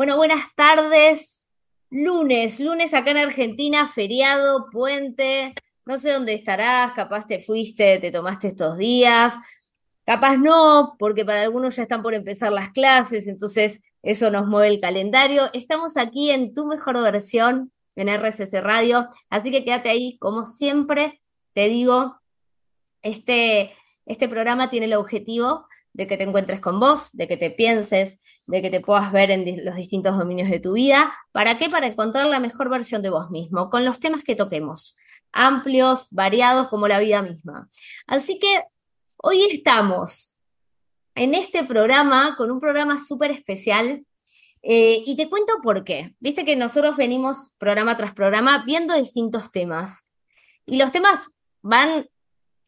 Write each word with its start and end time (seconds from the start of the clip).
Bueno, 0.00 0.16
buenas 0.16 0.46
tardes. 0.56 1.44
Lunes, 1.90 2.58
lunes 2.58 2.94
acá 2.94 3.10
en 3.10 3.18
Argentina, 3.18 3.86
feriado, 3.86 4.70
puente. 4.72 5.52
No 5.84 5.98
sé 5.98 6.12
dónde 6.12 6.32
estarás, 6.32 6.94
capaz 6.94 7.26
te 7.26 7.38
fuiste, 7.38 7.98
te 7.98 8.10
tomaste 8.10 8.48
estos 8.48 8.78
días. 8.78 9.34
Capaz 10.06 10.38
no, 10.38 10.96
porque 10.98 11.26
para 11.26 11.42
algunos 11.42 11.76
ya 11.76 11.82
están 11.82 12.02
por 12.02 12.14
empezar 12.14 12.50
las 12.50 12.70
clases, 12.70 13.26
entonces 13.26 13.78
eso 14.02 14.30
nos 14.30 14.46
mueve 14.46 14.68
el 14.68 14.80
calendario. 14.80 15.50
Estamos 15.52 15.98
aquí 15.98 16.30
en 16.30 16.54
tu 16.54 16.64
mejor 16.64 16.98
versión 17.02 17.70
en 17.94 18.08
RSS 18.08 18.52
Radio, 18.62 19.06
así 19.28 19.50
que 19.50 19.66
quédate 19.66 19.90
ahí, 19.90 20.16
como 20.16 20.46
siempre 20.46 21.20
te 21.52 21.68
digo, 21.68 22.18
este, 23.02 23.74
este 24.06 24.30
programa 24.30 24.70
tiene 24.70 24.86
el 24.86 24.94
objetivo 24.94 25.66
de 25.92 26.06
que 26.06 26.16
te 26.16 26.24
encuentres 26.24 26.60
con 26.60 26.80
vos, 26.80 27.10
de 27.12 27.28
que 27.28 27.36
te 27.36 27.50
pienses, 27.50 28.22
de 28.46 28.62
que 28.62 28.70
te 28.70 28.80
puedas 28.80 29.12
ver 29.12 29.30
en 29.30 29.64
los 29.64 29.76
distintos 29.76 30.16
dominios 30.16 30.50
de 30.50 30.60
tu 30.60 30.72
vida. 30.74 31.12
¿Para 31.32 31.58
qué? 31.58 31.68
Para 31.68 31.86
encontrar 31.86 32.26
la 32.26 32.40
mejor 32.40 32.70
versión 32.70 33.02
de 33.02 33.10
vos 33.10 33.30
mismo, 33.30 33.70
con 33.70 33.84
los 33.84 33.98
temas 34.00 34.22
que 34.22 34.36
toquemos, 34.36 34.96
amplios, 35.32 36.08
variados 36.10 36.68
como 36.68 36.88
la 36.88 36.98
vida 36.98 37.22
misma. 37.22 37.68
Así 38.06 38.38
que 38.38 38.62
hoy 39.18 39.42
estamos 39.44 40.34
en 41.14 41.34
este 41.34 41.64
programa, 41.64 42.34
con 42.36 42.50
un 42.50 42.60
programa 42.60 42.98
súper 42.98 43.30
especial. 43.30 44.04
Eh, 44.62 45.02
y 45.06 45.16
te 45.16 45.28
cuento 45.28 45.54
por 45.62 45.84
qué. 45.84 46.14
Viste 46.20 46.44
que 46.44 46.54
nosotros 46.54 46.96
venimos 46.96 47.52
programa 47.58 47.96
tras 47.96 48.14
programa 48.14 48.62
viendo 48.64 48.94
distintos 48.94 49.50
temas. 49.50 50.04
Y 50.66 50.76
los 50.76 50.92
temas 50.92 51.30
van 51.62 52.08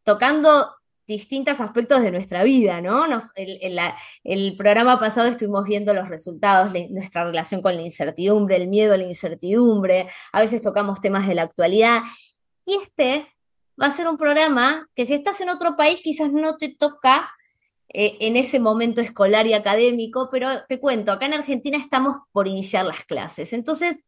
tocando 0.05 0.75
distintos 1.12 1.61
aspectos 1.61 2.02
de 2.02 2.11
nuestra 2.11 2.43
vida, 2.43 2.80
¿no? 2.80 3.05
el, 3.34 4.55
programa 4.57 4.98
pasado 4.98 5.29
estuvimos 5.29 5.65
viendo 5.65 5.93
los 5.95 6.09
resultados, 6.09 6.73
nuestra 6.91 7.25
relación 7.25 7.62
con 7.62 7.77
la 7.77 7.83
incertidumbre, 7.83 8.57
el 8.57 8.69
miedo 8.69 8.95
a 8.95 8.97
la 8.97 9.05
incertidumbre, 9.05 10.09
a 10.33 10.41
veces 10.41 10.62
tocamos 10.62 11.01
temas 11.01 11.28
de 11.28 11.34
la 11.34 11.42
actualidad. 11.42 12.03
Y 12.64 12.77
este 12.77 13.27
va 13.81 13.86
a 13.86 13.91
ser 13.91 14.09
un 14.09 14.17
programa 14.17 14.89
que 14.95 15.06
si 15.06 15.14
estás 15.14 15.41
en 15.41 15.51
otro 15.51 15.77
país 15.77 16.01
quizás 16.03 16.33
no 16.33 16.56
te 16.56 16.75
toca 16.75 17.31
eh, 17.89 18.17
en 18.20 18.36
ese 18.36 18.58
momento 18.58 19.01
escolar 19.01 19.47
y 19.47 19.53
académico, 19.53 20.29
pero 20.31 20.64
te 20.67 20.81
cuento, 20.81 21.12
acá 21.12 21.27
en 21.27 21.34
Argentina 21.34 21.77
estamos 21.77 22.17
por 22.33 22.48
iniciar 22.48 22.86
las 22.86 23.05
clases. 23.05 23.53
Entonces, 23.53 23.98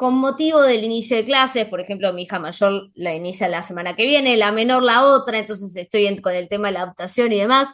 con 0.00 0.14
motivo 0.14 0.62
del 0.62 0.82
inicio 0.82 1.14
de 1.14 1.26
clases, 1.26 1.66
por 1.66 1.78
ejemplo, 1.78 2.10
mi 2.14 2.22
hija 2.22 2.38
mayor 2.38 2.90
la 2.94 3.14
inicia 3.14 3.48
la 3.48 3.62
semana 3.62 3.94
que 3.94 4.06
viene, 4.06 4.38
la 4.38 4.50
menor 4.50 4.82
la 4.82 5.04
otra, 5.04 5.38
entonces 5.38 5.76
estoy 5.76 6.18
con 6.22 6.34
el 6.34 6.48
tema 6.48 6.68
de 6.68 6.72
la 6.72 6.80
adaptación 6.84 7.30
y 7.34 7.38
demás. 7.38 7.68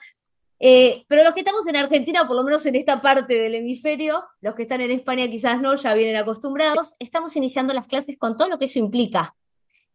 Eh, 0.59 1.05
pero 1.07 1.23
los 1.23 1.35
que 1.35 1.41
estamos 1.43 1.65
en 1.69 1.77
Argentina, 1.77 2.27
por 2.27 2.35
lo 2.35 2.43
menos 2.43 2.67
en 2.67 2.75
esta 2.75 3.01
parte 3.01 3.39
del 3.39 3.55
hemisferio, 3.55 4.25
los 4.41 4.57
que 4.57 4.63
están 4.63 4.81
en 4.81 4.91
España 4.91 5.29
quizás 5.29 5.61
no, 5.61 5.77
ya 5.77 5.95
vienen 5.95 6.17
acostumbrados, 6.17 6.95
estamos 6.99 7.37
iniciando 7.37 7.73
las 7.73 7.87
clases 7.87 8.19
con 8.19 8.37
todo 8.37 8.49
lo 8.49 8.59
que 8.59 8.65
eso 8.65 8.81
implica. 8.81 9.37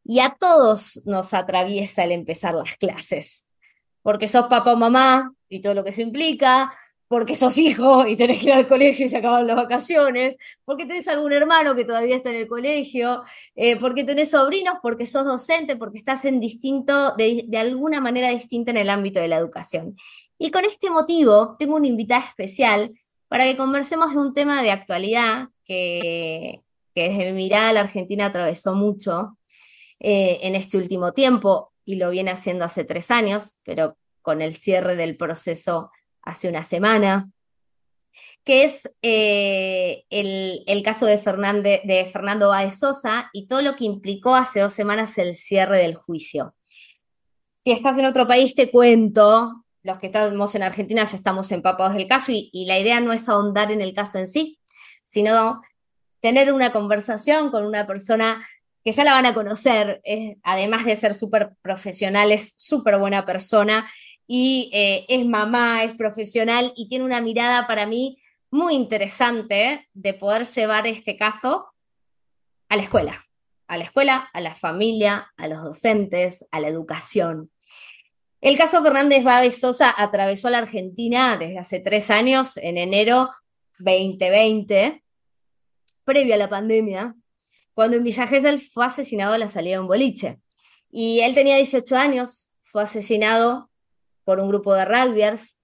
Y 0.05 0.19
a 0.19 0.37
todos 0.39 1.01
nos 1.03 1.33
atraviesa 1.33 2.05
el 2.05 2.13
empezar 2.13 2.53
las 2.53 2.77
clases, 2.77 3.45
porque 4.03 4.27
sos 4.27 4.45
papá 4.47 4.71
o 4.71 4.77
mamá 4.77 5.33
y 5.49 5.61
todo 5.61 5.73
lo 5.73 5.83
que 5.83 5.89
eso 5.89 6.01
implica, 6.01 6.71
porque 7.11 7.35
sos 7.35 7.57
hijo 7.57 8.07
y 8.07 8.15
tenés 8.15 8.39
que 8.39 8.45
ir 8.45 8.53
al 8.53 8.69
colegio 8.69 9.05
y 9.05 9.09
se 9.09 9.17
acaban 9.17 9.45
las 9.45 9.57
vacaciones, 9.57 10.37
porque 10.63 10.85
tenés 10.85 11.09
algún 11.09 11.33
hermano 11.33 11.75
que 11.75 11.83
todavía 11.83 12.15
está 12.15 12.29
en 12.29 12.37
el 12.37 12.47
colegio, 12.47 13.23
eh, 13.53 13.75
porque 13.75 14.05
tenés 14.05 14.31
sobrinos, 14.31 14.77
porque 14.81 15.05
sos 15.05 15.25
docente, 15.25 15.75
porque 15.75 15.97
estás 15.97 16.23
en 16.23 16.39
distinto, 16.39 17.13
de, 17.17 17.45
alguna 17.57 17.99
manera 17.99 18.29
distinta 18.29 18.71
en 18.71 18.77
el 18.77 18.89
ámbito 18.89 19.19
de 19.19 19.27
la 19.27 19.35
educación. 19.35 19.97
Y 20.37 20.51
con 20.51 20.63
este 20.63 20.89
motivo 20.89 21.57
tengo 21.59 21.75
una 21.75 21.87
invitada 21.87 22.23
especial 22.23 22.97
para 23.27 23.43
que 23.43 23.57
conversemos 23.57 24.13
de 24.13 24.17
un 24.17 24.33
tema 24.33 24.63
de 24.63 24.71
actualidad 24.71 25.49
que, 25.65 26.61
desde 26.95 27.33
mi 27.33 27.43
mirada 27.43 27.73
la 27.73 27.81
Argentina 27.81 28.27
atravesó 28.27 28.73
mucho 28.73 29.37
eh, 29.99 30.39
en 30.43 30.55
este 30.55 30.77
último 30.77 31.11
tiempo 31.11 31.73
y 31.83 31.95
lo 31.95 32.09
viene 32.09 32.31
haciendo 32.31 32.63
hace 32.63 32.85
tres 32.85 33.11
años, 33.11 33.57
pero 33.65 33.97
con 34.21 34.41
el 34.41 34.55
cierre 34.55 34.95
del 34.95 35.17
proceso 35.17 35.91
hace 36.23 36.49
una 36.49 36.63
semana, 36.63 37.29
que 38.43 38.63
es 38.63 38.89
eh, 39.01 40.03
el, 40.09 40.83
caso 40.83 41.05
de, 41.05 41.17
de 41.83 42.09
Fernando 42.11 42.49
Báez 42.49 42.79
Sosa 42.79 43.29
y 43.33 43.47
todo 43.47 43.61
lo 43.61 43.75
que 43.75 43.85
implicó 43.85 44.35
hace 44.35 44.59
dos 44.59 44.73
semanas 44.73 45.17
el 45.17 45.35
cierre 45.35 45.79
del 45.79 45.95
juicio. 45.95 46.55
Si 47.59 47.71
estás 47.71 47.97
en 47.97 48.05
otro 48.05 48.25
país, 48.25 48.55
te 48.55 48.71
cuento, 48.71 49.63
los 49.83 49.97
que 49.99 50.07
estamos 50.07 50.55
en 50.55 50.63
Argentina 50.63 51.03
ya 51.03 51.17
estamos 51.17 51.51
empapados 51.51 51.93
del 51.93 52.07
caso 52.07 52.31
y, 52.31 52.49
y 52.51 52.65
la 52.65 52.79
idea 52.79 52.99
no 52.99 53.13
es 53.13 53.29
ahondar 53.29 53.71
en 53.71 53.81
el 53.81 53.93
caso 53.93 54.17
en 54.17 54.27
sí, 54.27 54.59
sino 55.03 55.61
tener 56.21 56.51
una 56.51 56.71
conversación 56.71 57.51
con 57.51 57.65
una 57.65 57.85
persona 57.85 58.47
que 58.83 58.91
ya 58.91 59.03
la 59.03 59.13
van 59.13 59.25
a 59.25 59.33
conocer, 59.33 60.01
además 60.43 60.85
de 60.85 60.95
ser 60.95 61.13
súper 61.13 61.51
profesional, 61.61 62.31
es 62.31 62.53
súper 62.57 62.97
buena 62.97 63.25
persona 63.25 63.89
y 64.27 64.69
eh, 64.73 65.05
es 65.09 65.25
mamá, 65.25 65.83
es 65.83 65.95
profesional 65.95 66.73
y 66.75 66.87
tiene 66.87 67.05
una 67.05 67.21
mirada 67.21 67.67
para 67.67 67.85
mí 67.85 68.17
muy 68.51 68.75
interesante 68.75 69.87
de 69.93 70.13
poder 70.13 70.45
llevar 70.45 70.85
este 70.87 71.15
caso 71.15 71.67
a 72.69 72.75
la 72.75 72.83
escuela, 72.83 73.25
a 73.67 73.77
la 73.77 73.85
escuela, 73.85 74.29
a 74.33 74.41
la 74.41 74.53
familia, 74.53 75.31
a 75.37 75.47
los 75.47 75.63
docentes, 75.63 76.45
a 76.51 76.59
la 76.59 76.67
educación. 76.67 77.49
El 78.41 78.57
caso 78.57 78.81
Fernández 78.83 79.23
Báez 79.23 79.59
Sosa 79.59 79.93
atravesó 79.95 80.47
a 80.47 80.51
la 80.51 80.57
Argentina 80.59 81.37
desde 81.37 81.59
hace 81.59 81.79
tres 81.79 82.09
años, 82.09 82.57
en 82.57 82.77
enero 82.77 83.29
2020, 83.79 85.03
previo 86.03 86.33
a 86.33 86.37
la 86.37 86.49
pandemia, 86.49 87.15
cuando 87.73 87.97
en 87.97 88.03
Villa 88.03 88.27
Gesell 88.27 88.59
fue 88.59 88.85
asesinado 88.85 89.33
a 89.33 89.37
la 89.37 89.47
salida 89.47 89.75
de 89.75 89.79
un 89.79 89.87
boliche. 89.87 90.39
Y 90.89 91.21
él 91.21 91.33
tenía 91.33 91.55
18 91.55 91.95
años, 91.95 92.49
fue 92.61 92.83
asesinado 92.83 93.70
por 94.23 94.39
un 94.39 94.47
grupo 94.47 94.73
de 94.73 94.85
rugbyers, 94.85 95.57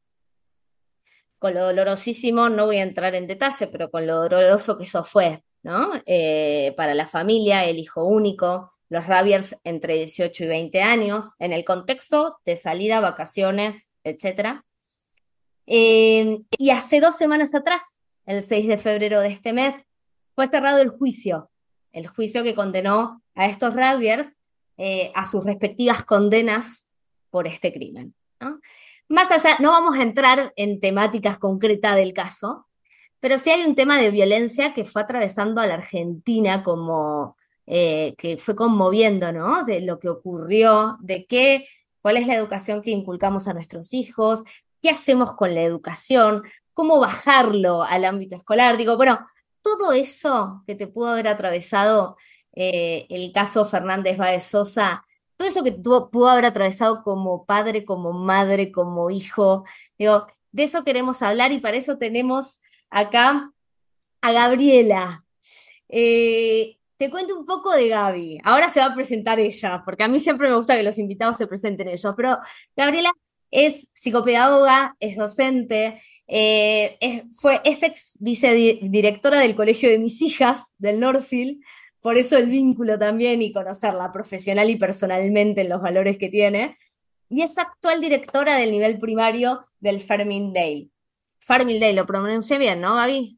con 1.40 1.54
lo 1.54 1.66
dolorosísimo, 1.66 2.50
no 2.50 2.66
voy 2.66 2.78
a 2.78 2.84
entrar 2.84 3.14
en 3.16 3.28
detalle, 3.28 3.68
pero 3.68 3.92
con 3.92 4.08
lo 4.08 4.16
doloroso 4.16 4.78
que 4.78 4.86
eso 4.86 5.04
fue, 5.04 5.44
¿no? 5.62 5.92
Eh, 6.06 6.74
para 6.76 6.96
la 6.96 7.06
familia, 7.06 7.66
el 7.66 7.78
hijo 7.78 8.04
único, 8.04 8.70
los 8.90 9.06
rugbyers 9.06 9.56
entre 9.64 9.96
18 9.96 10.44
y 10.44 10.48
20 10.48 10.82
años, 10.82 11.34
en 11.40 11.54
el 11.54 11.64
contexto 11.64 12.38
de 12.46 12.56
salida, 12.56 13.00
vacaciones, 13.00 13.88
etc. 14.04 14.62
Eh, 15.68 16.40
y 16.58 16.70
hace 16.72 17.00
dos 17.00 17.18
semanas 17.18 17.54
atrás, 17.54 17.82
el 18.26 18.42
6 18.42 18.68
de 18.68 18.78
febrero 18.78 19.20
de 19.20 19.30
este 19.30 19.54
mes, 19.54 19.76
fue 20.34 20.48
cerrado 20.48 20.80
el 20.80 20.90
juicio, 20.90 21.52
el 21.92 22.08
juicio 22.08 22.44
que 22.44 22.56
condenó 22.56 23.22
a 23.36 23.48
estos 23.48 23.74
rugbyers 23.74 24.28
eh, 24.78 25.12
a 25.16 25.26
sus 25.26 25.44
respectivas 25.44 26.06
condenas 26.06 26.88
por 27.30 27.48
este 27.48 27.74
crimen. 27.74 28.14
Más 29.10 29.32
allá, 29.32 29.58
no 29.60 29.72
vamos 29.72 29.98
a 29.98 30.04
entrar 30.04 30.54
en 30.56 30.80
temáticas 30.80 31.38
concretas 31.38 31.96
del 31.96 32.14
caso, 32.14 32.68
pero 33.20 33.38
sí 33.38 33.50
hay 33.50 33.64
un 33.64 33.76
tema 33.76 34.00
de 34.00 34.12
violencia 34.12 34.74
que 34.74 34.86
fue 34.86 35.02
atravesando 35.02 35.62
a 35.62 35.68
la 35.68 35.76
Argentina 35.76 36.62
como 36.62 37.38
eh, 37.66 38.16
que 38.18 38.38
fue 38.38 38.56
conmoviendo, 38.56 39.32
¿no? 39.32 39.64
De 39.66 39.82
lo 39.82 40.00
que 40.00 40.10
ocurrió, 40.10 40.98
de 41.02 41.26
qué, 41.26 41.68
cuál 42.02 42.18
es 42.18 42.28
la 42.28 42.36
educación 42.36 42.82
que 42.82 42.92
inculcamos 42.92 43.48
a 43.48 43.54
nuestros 43.54 43.94
hijos, 43.94 44.44
qué 44.82 44.90
hacemos 44.90 45.36
con 45.36 45.56
la 45.56 45.64
educación, 45.64 46.44
cómo 46.74 47.00
bajarlo 47.00 47.84
al 47.84 48.06
ámbito 48.06 48.36
escolar. 48.36 48.78
Digo, 48.78 48.98
bueno, 48.98 49.26
todo 49.62 49.94
eso 49.94 50.64
que 50.68 50.76
te 50.76 50.88
pudo 50.88 51.10
haber 51.10 51.28
atravesado 51.28 52.18
eh, 52.54 53.08
el 53.10 53.32
caso 53.32 53.66
Fernández 53.66 54.18
Báez 54.18 54.44
Sosa 54.44 55.07
todo 55.38 55.48
eso 55.48 55.64
que 55.64 55.72
tú 55.72 56.10
pudo 56.12 56.30
haber 56.30 56.46
atravesado 56.46 57.04
como 57.04 57.46
padre, 57.46 57.86
como 57.86 58.12
madre, 58.14 58.72
como 58.72 59.10
hijo. 59.12 59.64
Digo, 59.98 60.28
de 60.52 60.64
eso 60.64 60.84
queremos 60.84 61.22
hablar 61.22 61.52
y 61.52 61.60
para 61.60 61.78
eso 61.78 61.98
tenemos 61.98 62.60
acá 62.90 63.52
a 64.22 64.32
Gabriela. 64.32 65.24
Eh, 65.90 66.78
te 66.98 67.10
cuento 67.12 67.38
un 67.38 67.46
poco 67.46 67.72
de 67.72 67.88
Gaby. 67.90 68.40
Ahora 68.44 68.70
se 68.70 68.80
va 68.80 68.88
a 68.88 68.96
presentar 68.96 69.40
ella, 69.40 69.84
porque 69.86 70.04
a 70.04 70.08
mí 70.08 70.20
siempre 70.20 70.50
me 70.50 70.56
gusta 70.56 70.76
que 70.76 70.84
los 70.84 70.98
invitados 70.98 71.38
se 71.38 71.48
presenten 71.48 71.88
ellos. 71.88 72.14
Pero 72.18 72.40
Gabriela 72.76 73.12
es 73.52 73.90
psicopedagoga, 73.94 74.96
es 75.00 75.16
docente, 75.16 76.02
eh, 76.28 76.98
es, 77.00 77.24
fue, 77.40 77.62
es 77.64 77.84
ex 77.84 78.18
vicedirectora 78.20 79.40
del 79.40 79.56
colegio 79.56 79.90
de 79.90 80.00
mis 80.00 80.22
hijas 80.22 80.76
del 80.80 81.00
Northfield, 81.00 81.62
por 82.08 82.18
eso 82.18 82.38
el 82.38 82.46
vínculo 82.46 82.98
también 82.98 83.42
y 83.42 83.52
conocerla 83.52 84.14
profesional 84.14 84.70
y 84.70 84.78
personalmente 84.78 85.60
en 85.60 85.68
los 85.68 85.82
valores 85.82 86.18
que 86.18 86.30
tiene. 86.30 86.78
Y 87.28 87.42
es 87.42 87.58
actual 87.58 88.00
directora 88.00 88.56
del 88.56 88.72
nivel 88.72 88.98
primario 88.98 89.66
del 89.82 90.00
Farmingdale. 90.00 90.90
Farmingdale, 91.40 91.92
lo 91.92 92.06
pronuncié 92.06 92.60
bien, 92.60 92.80
¿no, 92.80 92.96
Gaby? 92.96 93.38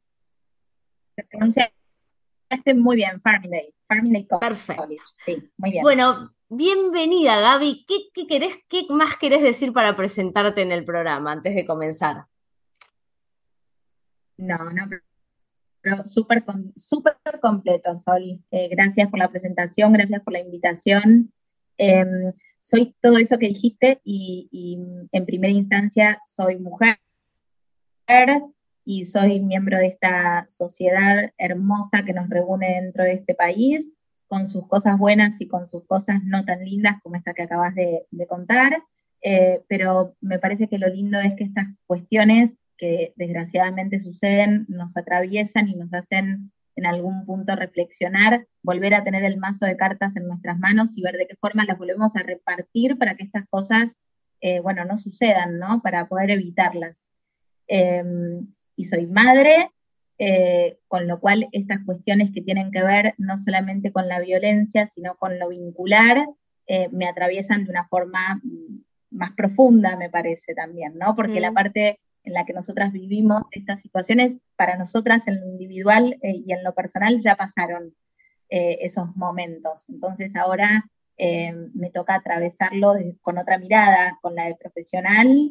Lo 1.17 1.23
pronunciaste 1.31 1.73
muy 2.75 2.97
bien, 2.97 3.19
Farmingdale. 3.21 3.73
Farmingdale 3.87 4.27
Perfecto. 4.39 4.85
Sí, 5.25 5.49
muy 5.57 5.71
bien. 5.71 5.81
Bueno, 5.81 6.35
bienvenida, 6.47 7.39
Gaby. 7.39 7.85
¿Qué, 7.87 7.95
qué, 8.13 8.27
querés, 8.27 8.53
¿Qué 8.67 8.85
más 8.89 9.17
querés 9.17 9.41
decir 9.41 9.73
para 9.73 9.95
presentarte 9.95 10.61
en 10.61 10.71
el 10.71 10.85
programa 10.85 11.31
antes 11.31 11.55
de 11.55 11.65
comenzar? 11.65 12.27
No, 14.37 14.57
no 14.69 14.87
súper 16.05 16.43
súper 16.75 17.15
completo, 17.41 17.95
Sol. 17.95 18.41
Eh, 18.51 18.69
gracias 18.69 19.09
por 19.09 19.19
la 19.19 19.29
presentación, 19.29 19.93
gracias 19.93 20.21
por 20.21 20.33
la 20.33 20.39
invitación. 20.39 21.31
Em, 21.77 22.33
soy 22.59 22.95
todo 23.01 23.17
eso 23.17 23.37
que 23.37 23.47
dijiste 23.47 24.01
y, 24.03 24.49
y, 24.51 24.77
en 25.11 25.25
primera 25.25 25.53
instancia 25.53 26.21
soy 26.25 26.57
mujer 26.57 26.97
y 28.83 29.05
soy 29.05 29.39
miembro 29.39 29.77
de 29.77 29.87
esta 29.87 30.45
sociedad 30.49 31.31
hermosa 31.37 32.03
que 32.05 32.13
nos 32.13 32.27
reúne 32.29 32.81
dentro 32.81 33.03
de 33.03 33.13
este 33.13 33.35
país, 33.35 33.93
con 34.27 34.47
sus 34.47 34.67
cosas 34.67 34.97
buenas 34.97 35.39
y 35.41 35.47
con 35.47 35.67
sus 35.67 35.85
cosas 35.85 36.23
no 36.23 36.43
tan 36.45 36.63
lindas 36.63 37.01
como 37.01 37.15
esta 37.15 37.33
que 37.33 37.43
acabas 37.43 37.75
de, 37.75 38.05
de 38.11 38.27
contar. 38.27 38.83
Eh, 39.21 39.63
pero 39.67 40.15
me 40.21 40.39
parece 40.39 40.67
que 40.67 40.77
lo 40.77 40.87
lindo 40.87 41.19
es 41.19 41.35
que 41.35 41.43
estas 41.43 41.67
cuestiones 41.85 42.57
que 42.79 43.13
desgraciadamente 43.17 43.99
suceden 43.99 44.65
nos 44.69 44.95
atraviesan 44.95 45.67
y 45.67 45.75
nos 45.75 45.93
hacen 45.93 46.51
en 46.75 46.85
algún 46.85 47.25
punto 47.25 47.55
reflexionar, 47.55 48.47
volver 48.63 48.93
a 48.93 49.03
tener 49.03 49.25
el 49.25 49.37
mazo 49.37 49.65
de 49.65 49.75
cartas 49.75 50.15
en 50.15 50.27
nuestras 50.27 50.57
manos 50.57 50.97
y 50.97 51.01
ver 51.01 51.17
de 51.17 51.27
qué 51.27 51.35
forma 51.35 51.65
las 51.65 51.77
volvemos 51.77 52.15
a 52.15 52.23
repartir 52.23 52.97
para 52.97 53.15
que 53.15 53.25
estas 53.25 53.45
cosas, 53.49 53.97
eh, 54.39 54.61
bueno, 54.61 54.85
no 54.85 54.97
sucedan, 54.97 55.59
¿no? 55.59 55.81
Para 55.81 56.07
poder 56.07 56.31
evitarlas. 56.31 57.05
Em, 57.67 58.47
y 58.77 58.85
soy 58.85 59.07
madre, 59.07 59.71
eh, 60.17 60.79
con 60.87 61.05
lo 61.05 61.19
cual 61.19 61.49
estas 61.51 61.79
cuestiones 61.85 62.31
que 62.31 62.41
tienen 62.41 62.71
que 62.71 62.83
ver 62.83 63.13
no 63.17 63.37
solamente 63.37 63.91
con 63.91 64.07
la 64.07 64.21
violencia, 64.21 64.87
sino 64.87 65.15
con 65.15 65.37
lo 65.37 65.49
vincular, 65.49 66.25
me 66.91 67.07
atraviesan 67.07 67.65
de 67.65 67.71
una 67.71 67.87
forma 67.87 68.39
mm, 68.43 68.83
más 69.09 69.31
profunda, 69.35 69.97
me 69.97 70.09
parece 70.09 70.53
también, 70.53 70.99
¿no? 70.99 71.15
Porque 71.15 71.39
la 71.39 71.51
parte 71.51 71.99
en 72.23 72.33
la 72.33 72.45
que 72.45 72.53
nosotras 72.53 72.91
vivimos 72.91 73.47
estas 73.51 73.81
situaciones, 73.81 74.37
para 74.55 74.77
nosotras 74.77 75.27
en 75.27 75.39
lo 75.39 75.47
individual 75.47 76.17
eh, 76.21 76.43
y 76.45 76.51
en 76.51 76.63
lo 76.63 76.73
personal 76.73 77.19
ya 77.21 77.35
pasaron 77.35 77.95
eh, 78.49 78.79
esos 78.81 79.15
momentos. 79.15 79.85
Entonces 79.89 80.35
ahora 80.35 80.85
eh, 81.17 81.53
me 81.73 81.89
toca 81.91 82.15
atravesarlo 82.15 82.93
con 83.21 83.37
otra 83.37 83.57
mirada, 83.57 84.17
con 84.21 84.35
la 84.35 84.45
de 84.45 84.55
profesional, 84.55 85.49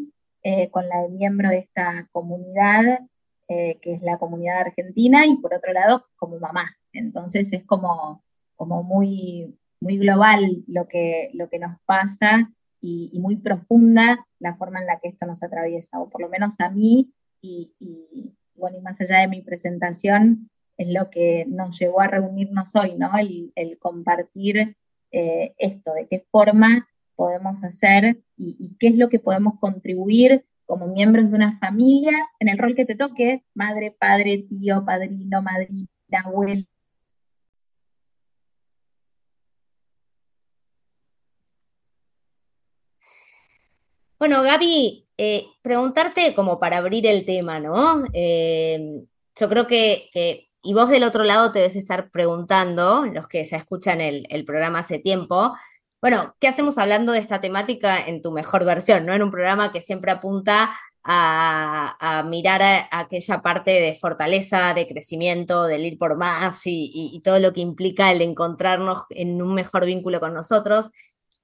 con 0.71 0.89
la 0.89 1.03
de 1.03 1.11
miembro 1.11 1.51
de 1.51 1.59
esta 1.59 2.09
comunidad, 2.11 3.01
que 3.47 3.79
es 3.83 4.01
la 4.01 4.17
comunidad 4.17 4.61
argentina, 4.61 5.27
y 5.27 5.37
por 5.37 5.53
otro 5.53 5.75
lado 5.75 6.07
como 6.17 6.39
mamá. 6.39 6.75
Entonces 6.95 7.53
es 7.53 7.65
como, 7.65 8.25
como 8.57 8.83
muy, 8.83 9.59
muy 9.81 9.99
global 9.99 10.65
lo 10.67 10.89
que, 10.89 11.31
lo 11.35 11.51
que 11.51 11.59
nos 11.59 11.79
pasa 11.85 12.51
y, 12.81 13.19
muy 13.19 13.37
profunda 13.37 14.27
la 14.39 14.57
forma 14.57 14.81
en 14.81 14.87
la 14.87 14.99
que 15.01 15.09
esto 15.09 15.27
nos 15.27 15.43
atraviesa, 15.43 16.01
o 16.01 16.09
por 16.09 16.21
lo 16.21 16.29
menos 16.29 16.55
a 16.61 16.71
mí, 16.71 17.13
y, 17.41 17.73
bueno, 18.55 18.79
y 18.79 18.81
más 18.81 19.01
allá 19.01 19.21
de 19.21 19.29
mi 19.29 19.43
presentación, 19.43 20.51
es 20.77 20.89
lo 20.93 21.11
que 21.11 21.45
nos 21.49 21.79
llevó 21.79 22.01
a 22.01 22.07
reunirnos 22.07 22.75
hoy, 22.77 22.95
¿no? 22.97 23.11
El, 23.19 23.79
compartir 23.79 24.77
eh, 25.11 25.55
esto, 25.59 25.93
de 25.93 26.07
qué 26.07 26.25
forma 26.31 26.89
podemos 27.17 27.63
hacer 27.65 28.21
y, 28.37 28.77
qué 28.79 28.89
es 28.89 28.97
lo 28.97 29.09
que 29.09 29.19
podemos 29.19 29.59
contribuir 29.59 30.45
como 30.67 30.87
miembros 30.87 31.31
de 31.31 31.37
una 31.37 31.59
familia 31.59 32.13
en 32.39 32.49
el 32.49 32.59
rol 32.59 32.77
que 32.77 32.85
te 32.85 32.95
toque, 32.95 33.43
madre, 33.55 33.97
padre, 33.99 34.47
tío, 34.49 34.85
padrino, 34.85 35.43
madrina, 35.43 35.89
abuelo, 36.25 36.65
Bueno, 44.19 44.43
Gaby, 44.43 45.07
eh, 45.17 45.47
preguntarte 45.63 46.35
como 46.35 46.59
para 46.59 46.79
abrir 46.79 47.07
el 47.07 47.25
tema, 47.25 47.61
¿no? 47.61 48.05
Eh, 48.13 49.03
yo 49.37 49.49
creo 49.49 49.67
que, 49.67 50.11
y 50.63 50.75
vos 50.75 50.89
del 50.89 51.05
otro 51.05 51.23
lado 51.23 51.53
te 51.53 51.61
debes 51.61 51.77
estar 51.77 52.11
preguntando, 52.11 53.05
los 53.07 53.29
que 53.29 53.45
ya 53.45 53.57
escuchan 53.59 54.01
el, 54.01 54.45
programa 54.45 54.81
hace 54.81 54.99
tiempo, 54.99 55.55
bueno, 56.01 56.35
¿qué 56.41 56.49
hacemos 56.49 56.79
hablando 56.79 57.13
de 57.13 57.21
esta 57.21 57.41
temática 57.41 58.01
en 58.07 58.23
tu 58.23 58.33
mejor 58.33 58.65
versión, 58.65 59.07
¿no? 59.07 59.15
En 59.15 59.23
un 59.23 59.31
programa 59.31 59.73
que 59.73 59.81
siempre 59.81 60.11
apunta 60.11 60.77
a, 61.05 62.25
mirar 62.27 62.63
a, 62.63 62.89
aquella 62.91 63.41
parte 63.41 63.71
de 63.71 63.95
fortaleza, 63.95 64.75
de 64.75 64.87
crecimiento, 64.87 65.65
del 65.65 65.87
ir 65.87 65.99
por 65.99 66.17
más 66.17 66.63
y, 66.67 67.21
todo 67.25 67.39
lo 67.39 67.53
que 67.53 67.61
implica 67.61 68.13
el 68.13 68.23
encontrarnos 68.23 69.05
en 69.11 69.41
un 69.41 69.55
mejor 69.55 69.87
vínculo 69.87 70.21
con 70.21 70.35
nosotros. 70.35 70.91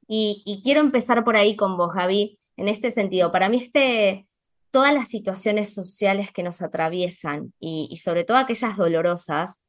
Y, 0.06 0.60
quiero 0.62 0.80
empezar 0.80 1.24
por 1.24 1.36
ahí 1.36 1.56
con 1.56 1.76
vos, 1.76 1.92
Javi 1.92 2.38
en 2.56 2.68
este 2.68 2.90
sentido. 2.90 3.30
Para 3.32 3.48
mí, 3.48 3.58
este, 3.58 4.26
todas 4.70 4.92
las 4.92 5.08
situaciones 5.08 5.72
sociales 5.72 6.30
que 6.32 6.42
nos 6.42 6.62
atraviesan 6.62 7.52
y, 7.58 7.96
sobre 8.02 8.24
todo 8.24 8.36
aquellas 8.36 8.76
dolorosas, 8.76 9.62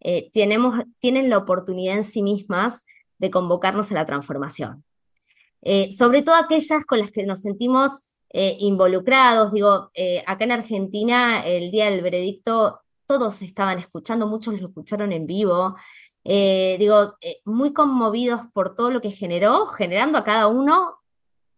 eh, 0.00 0.30
tenemos, 0.32 0.80
tienen 0.98 1.30
la 1.30 1.38
oportunidad 1.38 1.96
en 1.96 2.04
sí 2.04 2.22
mismas 2.22 2.84
de 3.18 3.30
convocarnos 3.30 3.90
a 3.90 3.94
la 3.94 4.06
transformación. 4.06 4.84
Eh, 5.62 5.92
sobre 5.92 6.22
todo 6.22 6.34
aquellas 6.34 6.84
con 6.86 6.98
las 6.98 7.12
que 7.12 7.24
nos 7.24 7.42
sentimos 7.42 8.00
eh, 8.30 8.56
involucrados. 8.58 9.52
Digo, 9.52 9.90
acá 10.26 10.44
en 10.44 10.52
Argentina, 10.52 11.46
el 11.46 11.70
día 11.70 11.90
del 11.90 12.02
veredicto, 12.02 12.80
todos 13.06 13.42
estaban 13.42 13.78
escuchando, 13.78 14.26
muchos 14.26 14.60
lo 14.60 14.68
escucharon 14.68 15.12
en 15.12 15.26
vivo. 15.26 15.76
Digo, 16.24 17.16
muy 17.44 17.72
conmovidos 17.72 18.42
por 18.52 18.74
todo 18.74 18.90
lo 18.90 19.00
que 19.00 19.10
generó, 19.10 19.66
generando 19.66 20.18
a 20.18 20.24
cada 20.24 20.46
uno 20.46 20.98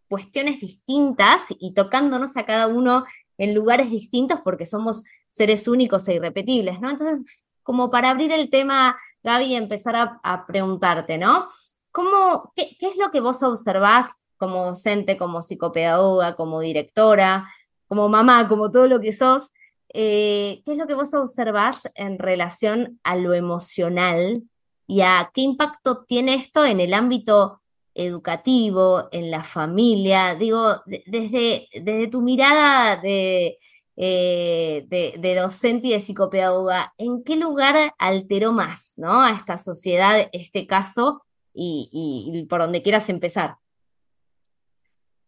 cuestiones 0.09 0.61
distintas 0.61 1.43
y 1.59 1.75
tocándonos 1.75 2.37
a 2.37 2.47
cada 2.47 2.67
uno 2.67 3.05
en 3.39 3.55
lugares 3.55 3.91
distintos 3.91 4.41
porque 4.45 4.67
somos 4.67 5.05
seres 5.29 5.67
únicos 5.67 6.07
e 6.09 6.15
irrepetibles, 6.15 6.81
¿no? 6.81 6.91
Entonces, 6.91 7.25
como 7.63 7.91
para 7.91 8.11
abrir 8.11 8.31
el 8.31 8.51
tema, 8.51 8.97
Gaby, 9.23 9.55
empezar 9.55 10.19
a, 10.23 10.47
preguntarte, 10.47 11.19
¿no? 11.19 11.49
¿Cómo, 11.91 12.53
qué, 12.55 12.77
es 12.79 12.97
lo 12.97 13.11
que 13.11 13.21
vos 13.21 13.43
observás 13.43 14.13
como 14.37 14.67
docente, 14.67 15.17
como 15.17 15.43
psicopedagoga, 15.43 16.35
como 16.35 16.61
directora, 16.61 17.49
como 17.89 18.09
mamá, 18.09 18.47
como 18.49 18.71
todo 18.71 18.87
lo 18.87 19.01
que 19.01 19.13
sos? 19.13 19.51
Eh, 19.93 20.63
¿Qué 20.65 20.73
es 20.73 20.79
lo 20.79 20.87
que 20.87 20.95
vos 20.95 21.15
observás 21.15 21.89
en 21.95 22.19
relación 22.19 23.01
a 23.03 23.17
lo 23.17 23.33
emocional 23.33 24.43
y 24.87 25.01
a 25.01 25.31
qué 25.33 25.43
impacto 25.43 26.05
tiene 26.05 26.35
esto 26.35 26.65
en 26.65 26.81
el 26.81 26.95
ámbito 26.95 27.63
educativo, 27.95 29.09
en 29.13 29.31
la 29.31 29.45
familia, 29.45 30.35
digo, 30.35 30.83
desde, 30.87 31.69
desde 31.73 32.09
tu 32.09 32.23
mirada 32.23 32.97
de, 33.01 33.59
eh, 33.97 34.87
de, 34.89 35.35
docente 35.37 35.87
y 35.87 35.93
de 35.93 36.01
psicopedagoga, 36.01 36.93
¿en 36.99 37.23
qué 37.23 37.37
lugar 37.37 37.95
alteró 37.99 38.53
más 38.53 38.95
¿no? 38.97 39.23
a 39.23 39.31
esta 39.31 39.57
sociedad 39.57 40.29
este 40.33 40.67
caso 40.67 41.25
y, 41.53 42.45
por 42.51 42.61
donde 42.61 42.83
quieras 42.83 43.09
empezar? 43.09 43.57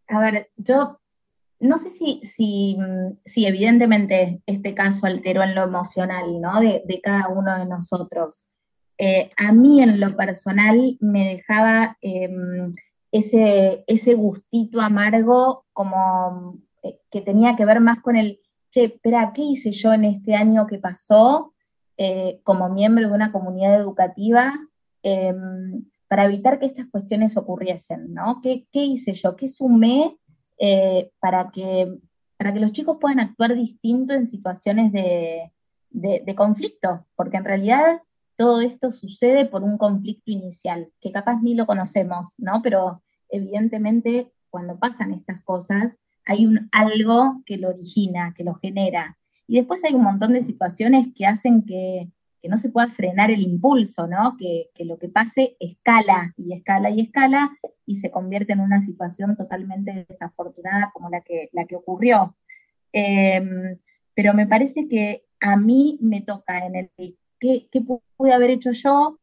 A 0.08 0.20
ver, 0.20 0.50
yo 0.56 0.98
no 1.60 1.78
sé 1.78 1.90
si, 1.90 2.20
si, 2.22 2.76
si, 3.25 3.46
evidentemente 3.46 4.42
este 4.46 4.75
caso 4.75 5.06
alteró 5.06 5.42
en 5.44 5.54
lo 5.54 5.62
emocional, 5.62 6.40
¿no? 6.40 6.60
De, 6.60 6.82
de 6.84 7.00
cada 7.00 7.28
uno 7.28 7.56
de 7.58 7.66
nosotros. 7.66 8.50
Eh, 8.98 9.30
a 9.36 9.52
mí 9.52 9.82
en 9.82 10.00
lo 10.00 10.16
personal 10.16 10.96
me 11.00 11.36
dejaba 11.36 11.98
em, 12.00 12.72
ese, 13.12 14.14
gustito 14.14 14.80
amargo 14.80 15.66
como 15.72 16.58
eh, 16.82 16.98
que 17.10 17.20
tenía 17.20 17.56
que 17.56 17.66
ver 17.66 17.80
más 17.80 18.00
con 18.00 18.16
el, 18.16 18.40
che, 18.70 18.84
espera, 18.84 19.32
¿qué 19.34 19.42
hice 19.42 19.70
yo 19.70 19.92
en 19.92 20.04
este 20.04 20.34
año 20.34 20.66
que 20.66 20.78
pasó 20.78 21.52
eh, 21.98 22.40
como 22.42 22.70
miembro 22.70 23.08
de 23.08 23.14
una 23.14 23.32
comunidad 23.32 23.78
educativa 23.78 24.54
em, 25.02 25.84
para 26.08 26.24
evitar 26.24 26.58
que 26.58 26.66
estas 26.66 26.86
cuestiones 26.86 27.36
ocurriesen. 27.36 28.14
¿Qué, 28.42 28.66
hice 28.72 29.12
yo? 29.12 29.34
¿Qué 29.36 29.48
sumé 29.48 30.16
para, 31.20 31.50
que, 31.50 31.98
para 32.38 32.52
que 32.52 32.60
los 32.60 32.72
chicos 32.72 32.98
puedan 33.00 33.20
actuar 33.20 33.54
distinto 33.54 34.14
en 34.14 34.26
situaciones 34.26 34.92
de 34.92 36.34
conflicto? 36.36 37.06
Porque 37.16 37.38
en 37.38 37.44
realidad 37.44 38.02
todo 38.36 38.60
esto 38.60 38.90
sucede 38.90 39.46
por 39.46 39.62
un 39.62 39.78
conflicto 39.78 40.30
inicial, 40.30 40.92
que 41.00 41.12
capaz 41.12 41.40
ni 41.42 41.54
lo 41.54 41.66
conocemos, 41.66 42.34
¿no? 42.38 42.60
Pero 42.62 43.02
evidentemente 43.30 44.32
cuando 44.50 44.78
pasan 44.78 45.12
estas 45.12 45.42
cosas 45.42 45.98
hay 46.24 46.46
un 46.46 46.68
algo 46.72 47.42
que 47.46 47.56
lo 47.56 47.68
origina, 47.68 48.34
que 48.36 48.44
lo 48.44 48.54
genera. 48.54 49.16
Y 49.46 49.56
después 49.56 49.84
hay 49.84 49.94
un 49.94 50.02
montón 50.02 50.32
de 50.32 50.42
situaciones 50.42 51.08
que 51.14 51.26
hacen 51.26 51.64
que, 51.64 52.10
no 52.48 52.58
se 52.58 52.68
pueda 52.68 52.86
frenar 52.86 53.32
el 53.32 53.40
impulso, 53.40 54.06
¿no? 54.06 54.36
Que, 54.38 54.70
lo 54.84 54.98
que 54.98 55.08
pase 55.08 55.56
escala 55.58 56.32
y 56.36 56.52
escala 56.54 56.90
y 56.90 57.00
escala 57.00 57.50
y 57.84 57.96
se 57.96 58.12
convierte 58.12 58.52
en 58.52 58.60
una 58.60 58.80
situación 58.80 59.34
totalmente 59.36 60.06
desafortunada 60.08 60.92
como 60.92 61.10
la 61.10 61.22
que, 61.22 61.48
la 61.52 61.64
que 61.64 61.74
ocurrió. 61.74 62.36
Em, 62.92 63.78
pero 64.14 64.32
me 64.32 64.46
parece 64.46 64.86
que 64.86 65.24
a 65.40 65.56
mí 65.56 65.98
me 66.00 66.20
toca 66.20 66.64
en 66.66 66.76
el 66.76 66.90
qué, 67.40 67.68
pude 68.16 68.32
haber 68.32 68.50
hecho 68.50 68.70
yo, 68.72 69.18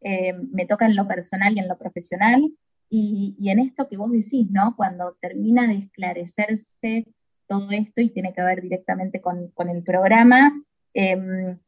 eh, 0.00 0.34
me 0.34 0.66
toca 0.66 0.86
en 0.86 0.96
lo 0.96 1.06
personal 1.06 1.54
y 1.54 1.60
en 1.60 1.68
lo 1.68 1.78
profesional, 1.78 2.52
y, 2.90 3.34
en 3.50 3.58
esto 3.58 3.88
que 3.88 3.96
vos 3.96 4.12
decís, 4.12 4.48
¿no? 4.50 4.74
Cuando 4.76 5.16
termina 5.20 5.66
de 5.66 5.78
esclarecerse 5.78 7.06
todo 7.48 7.70
esto 7.72 8.00
y 8.00 8.10
tiene 8.10 8.32
que 8.32 8.42
ver 8.42 8.62
directamente 8.62 9.20
con, 9.20 9.52
el 9.68 9.82
programa, 9.82 10.62
em, 10.92 11.58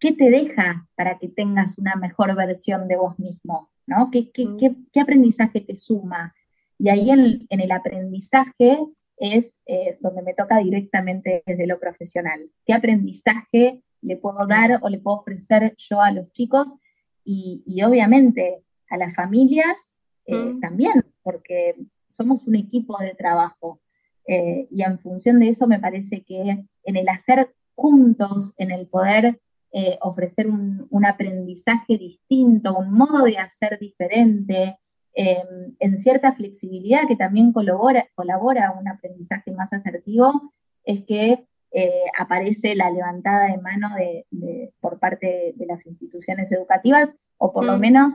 qué 0.00 0.12
te 0.12 0.30
deja 0.30 0.88
para 0.96 1.18
que 1.18 1.28
tengas 1.28 1.78
una 1.78 1.94
mejor 1.94 2.34
versión 2.34 2.88
de 2.88 2.96
vos 2.96 3.18
mismo, 3.18 3.70
¿no? 3.86 4.10
¿Qué, 4.10 4.30
qué, 4.32 4.46
Mm. 4.46 4.56
qué- 4.56 4.76
qué 4.92 5.00
aprendizaje 5.00 5.60
te 5.60 5.76
suma? 5.76 6.34
Y 6.78 6.88
ahí 6.88 7.10
en, 7.10 7.46
en 7.48 7.60
el 7.60 7.70
aprendizaje 7.70 8.78
es 9.16 9.56
eh, 9.66 9.98
donde 10.00 10.22
me 10.22 10.34
toca 10.34 10.58
directamente 10.58 11.44
desde 11.46 11.68
lo 11.68 11.78
profesional. 11.78 12.50
¿Qué 12.66 12.72
aprendizaje 12.72 13.80
le 14.02 14.16
puedo 14.16 14.46
dar 14.46 14.78
o 14.82 14.88
le 14.88 14.98
puedo 14.98 15.18
ofrecer 15.18 15.74
yo 15.76 16.00
a 16.00 16.10
los 16.12 16.30
chicos? 16.32 16.74
Y, 17.24 17.62
y 17.66 17.82
obviamente 17.82 18.62
a 18.90 18.96
las 18.96 19.14
familias 19.14 19.92
eh, 20.26 20.34
Mm. 20.34 20.60
también, 20.60 21.04
porque 21.22 21.74
somos 22.06 22.42
un 22.46 22.54
equipo 22.56 22.96
de 22.98 23.14
trabajo. 23.14 23.80
Eh, 24.26 24.68
y 24.70 24.82
en 24.82 24.98
función 25.00 25.40
de 25.40 25.48
eso 25.48 25.66
me 25.66 25.80
parece 25.80 26.22
que 26.22 26.64
en 26.84 26.96
el 26.96 27.08
hacer 27.08 27.52
juntos, 27.74 28.52
en 28.56 28.70
el 28.70 28.86
poder 28.86 29.40
eh, 29.72 29.98
ofrecer 30.00 30.46
un, 30.46 30.86
un 30.90 31.04
aprendizaje 31.06 31.98
distinto, 31.98 32.76
un 32.76 32.92
modo 32.92 33.24
de 33.24 33.38
hacer 33.38 33.78
diferente, 33.80 34.78
eh, 35.14 35.42
en 35.78 35.98
cierta 35.98 36.32
flexibilidad 36.32 37.06
que 37.08 37.16
también 37.16 37.52
colabora, 37.52 38.06
colabora 38.14 38.68
a 38.68 38.78
un 38.78 38.86
aprendizaje 38.88 39.50
más 39.52 39.72
asertivo, 39.72 40.52
es 40.84 41.04
que 41.04 41.46
eh, 41.72 42.04
aparece 42.18 42.74
la 42.74 42.90
levantada 42.90 43.48
de 43.48 43.58
mano 43.58 43.88
de, 43.96 44.26
de- 44.30 44.72
por 44.80 44.98
parte 44.98 45.26
de, 45.26 45.52
de 45.56 45.66
las 45.66 45.86
instituciones 45.86 46.50
educativas, 46.52 47.12
o 47.38 47.52
por 47.52 47.64
lo 47.64 47.76
Mm. 47.76 47.80
menos 47.80 48.14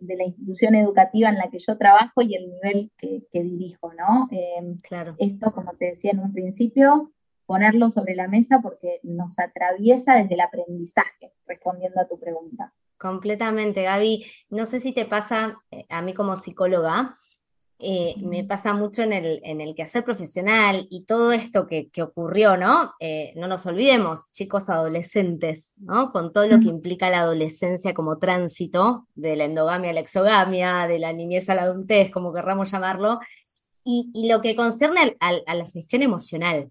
de, 0.00 0.16
la 0.16 0.24
institución 0.24 0.74
educativa 0.74 1.28
en 1.30 1.38
la 1.38 1.48
que 1.48 1.58
yo 1.58 1.78
trabajo 1.78 2.20
y 2.20 2.34
el 2.34 2.50
nivel 2.50 2.90
que, 2.98 3.22
que 3.32 3.42
dirijo, 3.42 3.92
¿no? 3.94 4.28
Eh, 4.30 4.76
Claro. 4.82 5.14
esto, 5.18 5.52
como 5.52 5.72
te 5.74 5.86
decía 5.86 6.10
en 6.10 6.18
un 6.20 6.32
principio, 6.32 7.12
ponerlo 7.46 7.88
sobre 7.90 8.14
la 8.14 8.28
mesa 8.28 8.60
porque 8.60 9.00
nos 9.02 9.38
atraviesa 9.38 10.16
desde 10.16 10.34
el 10.34 10.40
aprendizaje, 10.40 11.32
respondiendo 11.46 12.00
a 12.00 12.06
tu 12.08 12.18
pregunta. 12.18 12.74
Completamente, 12.98 13.82
Gaby. 13.84 14.24
No 14.50 14.66
sé 14.66 14.78
si 14.80 14.92
te 14.92 15.04
pasa, 15.06 15.54
eh, 15.70 15.86
a 15.88 16.02
mí 16.02 16.12
como 16.12 16.34
psicóloga, 16.36 17.14
eh, 17.78 18.14
me 18.22 18.42
pasa 18.44 18.72
mucho 18.72 19.02
en 19.02 19.12
el, 19.12 19.40
en 19.44 19.60
el 19.60 19.74
quehacer 19.74 20.02
profesional 20.04 20.86
y 20.90 21.04
todo 21.04 21.32
esto 21.32 21.66
que, 21.66 21.88
que 21.90 22.02
ocurrió, 22.02 22.56
¿no? 22.56 22.94
Eh, 23.00 23.32
no 23.36 23.48
nos 23.48 23.66
olvidemos, 23.66 24.24
chicos 24.32 24.70
adolescentes, 24.70 25.74
¿no? 25.76 26.10
Con 26.10 26.32
todo 26.32 26.46
lo 26.46 26.58
que 26.58 26.68
implica 26.68 27.10
la 27.10 27.20
adolescencia 27.20 27.92
como 27.92 28.18
tránsito, 28.18 29.06
de 29.14 29.36
la 29.36 29.44
endogamia 29.44 29.90
a 29.90 29.94
la 29.94 30.00
exogamia, 30.00 30.86
de 30.88 30.98
la 30.98 31.12
niñez 31.12 31.50
a 31.50 31.54
la 31.54 31.62
adultez, 31.64 32.10
como 32.10 32.32
querramos 32.32 32.70
llamarlo, 32.70 33.20
y, 33.84 34.10
y 34.14 34.28
lo 34.28 34.40
que 34.40 34.56
concierne 34.56 35.00
al- 35.02 35.16
al- 35.20 35.44
a 35.46 35.54
la 35.54 35.66
gestión 35.66 36.02
emocional. 36.02 36.70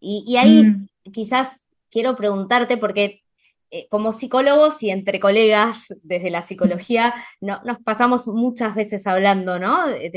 Y, 0.00 0.24
y 0.26 0.36
ahí 0.36 0.62
Mm, 0.64 0.86
quizás 1.12 1.60
quiero 1.90 2.14
preguntarte, 2.16 2.76
porque 2.76 3.22
eh, 3.70 3.86
como 3.90 4.12
psicólogos 4.12 4.82
y 4.82 4.90
entre 4.90 5.18
colegas 5.20 5.94
desde 6.02 6.30
la 6.30 6.42
psicología, 6.42 7.14
no- 7.40 7.60
nos 7.64 7.78
pasamos 7.82 8.26
muchas 8.26 8.74
veces 8.74 9.06
hablando, 9.06 9.58
¿no? 9.58 9.86
De, 9.88 10.10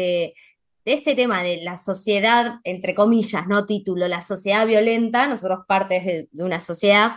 de 0.86 0.94
este 0.94 1.16
tema 1.16 1.44
de 1.44 1.58
la 1.62 1.78
sociedad, 1.78 2.60
entre 2.64 2.96
comillas, 2.96 3.48
no 3.48 3.66
título, 3.66 4.08
la 4.08 4.22
sociedad 4.22 4.66
violenta, 4.66 5.28
nosotros 5.28 5.60
partes 5.68 6.06
de, 6.06 6.28
de 6.32 6.44
una 6.44 6.60
sociedad, 6.62 7.14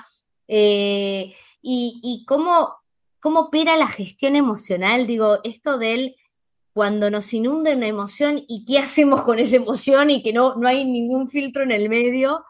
eh, 0.49 1.33
y, 1.63 2.01
y 2.03 2.25
cómo, 2.27 2.75
cómo 3.21 3.41
opera 3.41 3.77
la 3.77 3.87
gestión 3.89 4.35
emocional, 4.37 5.07
digo, 5.07 5.39
esto 5.45 5.79
del 5.79 6.17
cuando 6.75 7.11
nos 7.11 7.33
inunda 7.35 7.75
una 7.77 7.87
emoción 7.87 8.43
y 8.49 8.65
qué 8.65 8.79
hacemos 8.79 9.23
con 9.23 9.39
esa 9.39 9.57
emoción 9.57 10.11
y 10.11 10.23
que 10.23 10.33
no, 10.33 10.57
no 10.57 10.67
hay 10.69 10.85
ningún 10.87 11.29
filtro 11.29 11.63
en 11.63 11.71
el 11.71 11.89
medio. 11.91 12.43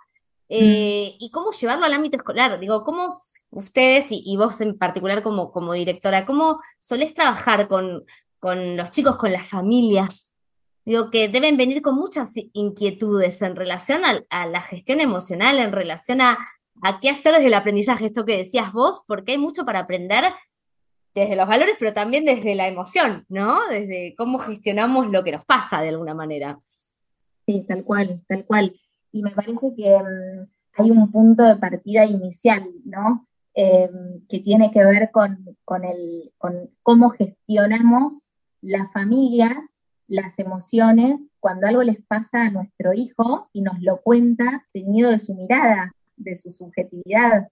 Mm. 0.49 0.55
eh, 0.55 1.17
y 1.19 1.31
cómo 1.31 1.53
llevarlo 1.53 1.85
al 1.85 1.93
ámbito 1.93 2.17
escolar. 2.17 2.59
Digo, 2.61 2.85
¿cómo 2.85 3.19
ustedes 3.51 4.13
y, 4.13 4.23
y 4.25 4.37
vos 4.37 4.61
en 4.61 4.79
particular 4.79 5.23
como, 5.23 5.53
como 5.53 5.73
directora, 5.73 6.27
cómo 6.27 6.61
solés 6.81 7.15
trabajar 7.15 7.69
con, 7.69 8.05
con 8.39 8.77
los 8.77 8.91
chicos, 8.91 9.17
con 9.17 9.33
las 9.33 9.47
familias? 9.47 10.33
Digo, 10.85 11.11
que 11.11 11.29
deben 11.29 11.57
venir 11.57 11.81
con 11.81 11.95
muchas 11.95 12.33
inquietudes 12.53 13.41
en 13.43 13.55
relación 13.55 14.03
a, 14.05 14.47
la 14.47 14.63
gestión 14.63 15.01
emocional, 15.01 15.59
en 15.59 15.71
relación 15.71 16.21
a, 16.21 16.39
a 16.83 17.01
qué 17.01 17.09
hacer 17.09 17.35
desde 17.35 17.47
el 17.47 17.55
aprendizaje, 17.55 18.07
esto 18.07 18.25
que 18.25 18.37
decías 18.37 18.73
vos, 18.73 19.03
porque 19.07 19.33
hay 19.33 19.39
mucho 19.39 19.65
para 19.65 19.81
aprender 19.81 20.25
desde 21.15 21.37
los 21.37 21.47
valores, 21.47 21.77
pero 21.79 21.93
también 21.93 22.25
desde 22.25 22.55
la 22.55 22.67
emoción, 22.67 23.25
¿no? 23.29 23.69
Desde 23.69 24.15
cómo 24.17 24.39
gestionamos 24.39 25.09
lo 25.09 25.23
que 25.23 25.33
nos 25.33 25.45
pasa 25.45 25.83
de 25.83 25.91
alguna 25.91 26.15
manera. 26.15 26.59
Sí, 27.47 27.65
tal 27.69 27.85
cual, 27.85 28.23
tal 28.27 28.45
cual. 28.45 28.75
Y 29.13 29.23
me 29.23 29.31
parece 29.31 29.75
que 29.77 29.97
mm, 29.99 30.49
hay 30.75 30.91
un 30.91 31.11
punto 31.13 31.45
de 31.45 31.57
partida 31.57 32.05
inicial, 32.05 32.63
¿no? 32.85 33.29
Eh, 33.55 33.91
que 34.29 34.41
tiene 34.41 34.71
que 34.71 34.85
ver 34.85 35.11
con, 35.11 35.57
con 35.65 35.85
el, 35.85 36.33
con 36.39 36.71
cómo 36.83 37.11
gestionamos 37.11 38.33
las 38.63 38.91
familias, 38.93 39.59
las 40.09 40.39
emociones, 40.39 41.29
cuando 41.39 41.67
algo 41.67 41.83
les 41.83 42.03
pasa 42.07 42.47
a 42.47 42.51
nuestro 42.51 42.95
hijo 42.95 43.51
y 43.53 43.61
nos 43.61 43.81
lo 43.81 44.01
cuenta 44.01 44.67
tenido 44.73 45.11
de 45.11 45.19
su 45.19 45.35
mirada, 45.35 45.93
de 46.17 46.35
su 46.35 46.51
subjetividad. 46.51 47.49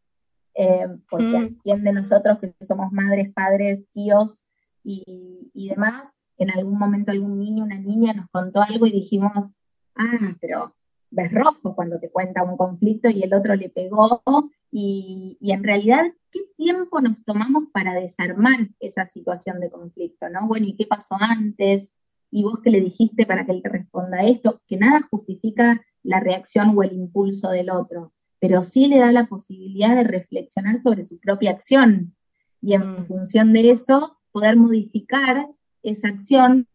Eh, 0.55 0.87
porque 1.09 1.37
a 1.37 1.40
Mm, 1.40 1.59
quién 1.62 1.85
de 1.85 1.93
nosotros 1.93 2.38
que 2.38 2.55
somos 2.64 2.93
madres, 2.93 3.33
padres, 3.33 3.85
tíos 3.93 4.45
y, 4.83 5.50
y 5.55 5.69
demás, 5.69 6.14
en 6.38 6.50
algún 6.50 6.79
momento 6.79 7.11
algún 7.11 7.38
niño, 7.38 7.64
una 7.64 7.79
niña 7.79 8.14
nos 8.14 8.26
contó 8.31 8.62
algo 8.62 8.87
y 8.87 8.93
dijimos, 8.93 9.50
ah, 9.95 10.37
pero 10.40 10.75
ves 11.11 11.33
rojo 11.33 11.75
cuando 11.75 11.99
te 11.99 12.11
cuenta 12.11 12.43
un 12.43 12.57
conflicto 12.57 13.09
y 13.09 13.23
el 13.23 13.35
otro 13.35 13.55
le 13.55 13.69
pegó, 13.69 14.23
y, 14.71 15.37
y 15.40 15.52
en 15.52 15.64
realidad, 15.64 16.05
¿qué 16.31 16.40
tiempo 16.57 17.00
nos 17.00 17.23
tomamos 17.25 17.64
para 17.73 17.95
desarmar 17.95 18.69
esa 18.79 19.07
situación 19.07 19.61
de 19.61 19.71
conflicto, 19.71 20.29
¿no? 20.29 20.47
Bueno, 20.47 20.67
¿y 20.67 20.76
qué 20.76 20.87
pasó 20.87 21.17
antes? 21.19 21.90
¿Y 22.31 22.45
vos 22.45 22.61
qué 22.62 22.71
le 22.71 22.81
dijiste 22.81 23.26
para 23.26 23.45
que 23.45 23.52
él 23.52 23.62
te 23.62 23.69
responda 23.69 24.25
esto? 24.25 24.61
Que 24.69 24.76
nada 24.76 25.07
justifica 25.11 25.85
la 26.02 26.21
reacción 26.21 26.73
o 26.76 26.83
el 26.83 26.93
impulso 26.93 27.50
del 27.50 27.71
otro, 27.71 28.12
pero 28.38 28.62
sí 28.62 28.87
le 28.87 28.99
da 28.99 29.12
la 29.12 29.26
posibilidad 29.26 29.95
de 29.97 30.05
reflexionar 30.05 30.79
sobre 30.79 31.02
su 31.02 31.19
propia 31.19 31.50
acción 31.50 32.14
y 32.62 32.75
en 32.75 32.93
mm, 32.93 33.07
función 33.07 33.52
de 33.52 33.71
eso 33.71 34.19
poder 34.33 34.57
modificar 34.57 35.49
esa 35.83 36.09
acción 36.09 36.67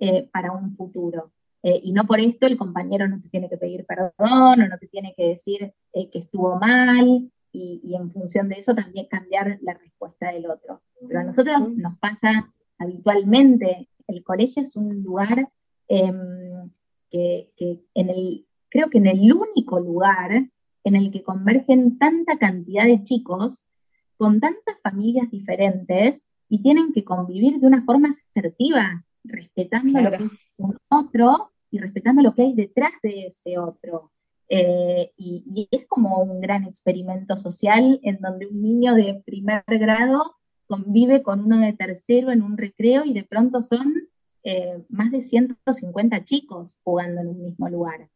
eh, 0.00 0.28
para 0.32 0.52
un 0.52 0.76
futuro. 0.76 1.32
Eh, 1.68 1.80
y 1.82 1.90
no 1.90 2.04
por 2.06 2.20
esto 2.20 2.46
el 2.46 2.56
compañero 2.56 3.08
no 3.08 3.20
te 3.20 3.28
tiene 3.28 3.48
que 3.48 3.56
pedir 3.56 3.84
perdón 3.86 4.12
o 4.20 4.54
no 4.54 4.78
te 4.78 4.86
tiene 4.86 5.12
que 5.16 5.30
decir 5.30 5.74
eh, 5.94 6.08
que 6.10 6.20
estuvo 6.20 6.54
mal 6.60 7.28
y, 7.50 7.80
y 7.82 7.96
en 7.96 8.12
función 8.12 8.48
de 8.48 8.54
eso 8.54 8.72
también 8.72 9.08
cambiar 9.10 9.58
la 9.62 9.74
respuesta 9.74 10.30
del 10.30 10.48
otro. 10.48 10.80
Pero 11.08 11.18
a 11.18 11.24
nosotros 11.24 11.68
nos 11.70 11.98
pasa 11.98 12.54
habitualmente, 12.78 13.88
el 14.06 14.22
colegio 14.22 14.62
es 14.62 14.76
un 14.76 15.02
lugar 15.02 15.50
em, 15.88 16.70
que, 17.10 17.50
que 17.56 17.80
en 17.94 18.10
el, 18.10 18.46
creo 18.68 18.88
que 18.88 18.98
en 18.98 19.08
el 19.08 19.32
único 19.32 19.80
lugar 19.80 20.48
en 20.84 20.94
el 20.94 21.10
que 21.10 21.24
convergen 21.24 21.98
tanta 21.98 22.38
cantidad 22.38 22.84
de 22.84 23.02
chicos 23.02 23.64
con 24.16 24.38
tantas 24.38 24.78
familias 24.84 25.32
diferentes 25.32 26.22
y 26.48 26.62
tienen 26.62 26.92
que 26.92 27.02
convivir 27.02 27.58
de 27.58 27.66
una 27.66 27.84
forma 27.84 28.10
asertiva, 28.10 29.04
respetando 29.24 30.00
lo 30.00 30.10
que 30.12 30.24
es 30.26 30.54
un 30.58 30.76
otro 30.88 31.50
y 31.70 31.78
respetando 31.78 32.22
lo 32.22 32.32
que 32.34 32.42
hay 32.42 32.54
detrás 32.54 32.92
de 33.02 33.26
ese 33.26 33.58
otro. 33.58 34.12
Eh, 34.48 35.12
y, 35.16 35.44
y 35.52 35.68
es 35.76 35.86
como 35.88 36.22
un 36.22 36.40
gran 36.40 36.64
experimento 36.64 37.36
social 37.36 37.98
en 38.02 38.18
donde 38.20 38.46
un 38.46 38.62
niño 38.62 38.94
de 38.94 39.22
primer 39.26 39.64
grado 39.66 40.36
convive 40.66 41.22
con 41.22 41.44
uno 41.44 41.58
de 41.58 41.72
tercero 41.72 42.30
en 42.30 42.42
un 42.42 42.56
recreo 42.56 43.04
y 43.04 43.12
de 43.12 43.24
pronto 43.24 43.62
son 43.62 43.92
eh, 44.48 44.80
más 44.88 45.10
de 45.10 45.22
150 45.22 46.22
chicos 46.22 46.76
jugando 46.84 47.20
en 47.20 47.26
un 47.26 47.42
mismo 47.42 47.68
lugar. 47.68 48.08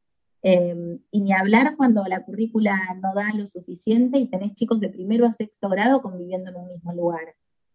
Eh, 0.44 1.00
y 1.10 1.20
ni 1.20 1.32
hablar 1.32 1.76
cuando 1.76 2.04
la 2.04 2.24
currícula 2.24 2.78
no 3.02 3.12
da 3.16 3.34
lo 3.34 3.48
suficiente 3.48 4.16
y 4.18 4.28
tenés 4.28 4.54
chicos 4.54 4.78
de 4.78 4.90
primero 4.90 5.26
a 5.26 5.32
sexto 5.32 5.68
grado 5.68 6.00
conviviendo 6.02 6.50
en 6.50 6.56
un 6.56 6.68
mismo 6.68 6.92
lugar. 6.92 7.34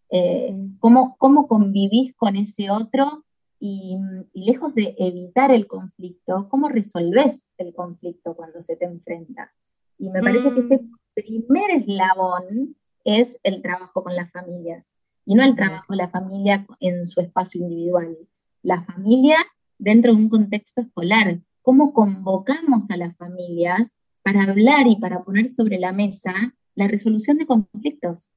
Eh, 0.10 0.55
¿cómo, 0.79 1.17
¿Cómo 1.17 1.50
convivís 1.50 2.15
con 2.15 2.38
ese 2.38 2.70
otro? 2.70 3.25
Y, 3.67 3.98
y 4.34 4.45
lejos 4.45 4.75
de 4.75 4.95
evitar 5.00 5.50
el 5.50 5.65
conflicto, 5.65 6.48
¿cómo 6.50 6.69
resolvés 6.69 7.50
el 7.57 7.74
conflicto 7.74 8.36
cuando 8.36 8.62
se 8.62 8.75
te 8.75 8.86
enfrenta? 8.86 9.51
Y 9.98 10.12
me 10.12 10.22
parece 10.22 10.53
que 10.53 10.60
ese 10.60 10.77
mm, 10.77 10.91
primer 11.15 11.72
eslabón 11.72 12.75
es 13.03 13.39
el 13.41 13.63
trabajo 13.63 14.03
con 14.03 14.15
las 14.15 14.31
familias, 14.31 14.93
y 15.25 15.34
no 15.34 15.43
el 15.43 15.53
mm, 15.53 15.55
trabajo 15.55 15.86
de 15.89 15.98
la 15.98 16.10
familia 16.10 16.67
en 16.79 17.07
su 17.07 17.22
espacio 17.22 17.60
individual. 17.60 18.15
La 18.62 18.84
familia 18.84 19.38
dentro 19.79 20.13
de 20.13 20.19
un 20.19 20.29
contexto 20.29 20.81
escolar. 20.81 21.39
¿Cómo 21.63 21.91
convocamos 21.91 22.91
a 22.91 22.98
las 22.98 23.17
familias 23.17 23.95
para 24.22 24.43
hablar 24.43 24.86
y 24.86 24.98
para 24.98 25.24
poner 25.24 25.50
sobre 25.50 25.79
la 25.79 25.91
mesa 25.91 26.34
la 26.75 26.88
resolución 26.88 27.39
de 27.39 27.48
conflictos? 27.48 28.27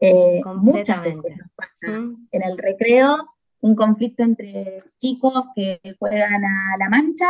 Eh, 0.00 0.42
muchas 0.56 1.02
veces 1.02 1.36
nos 1.38 1.50
pasa 1.56 1.70
Mm, 1.88 2.28
en 2.32 2.42
el 2.42 2.58
recreo 2.58 3.16
un 3.60 3.74
conflicto 3.74 4.22
entre 4.22 4.82
chicos 4.98 5.44
que 5.54 5.80
juegan 5.98 6.44
a 6.44 6.76
la 6.78 6.88
mancha 6.88 7.28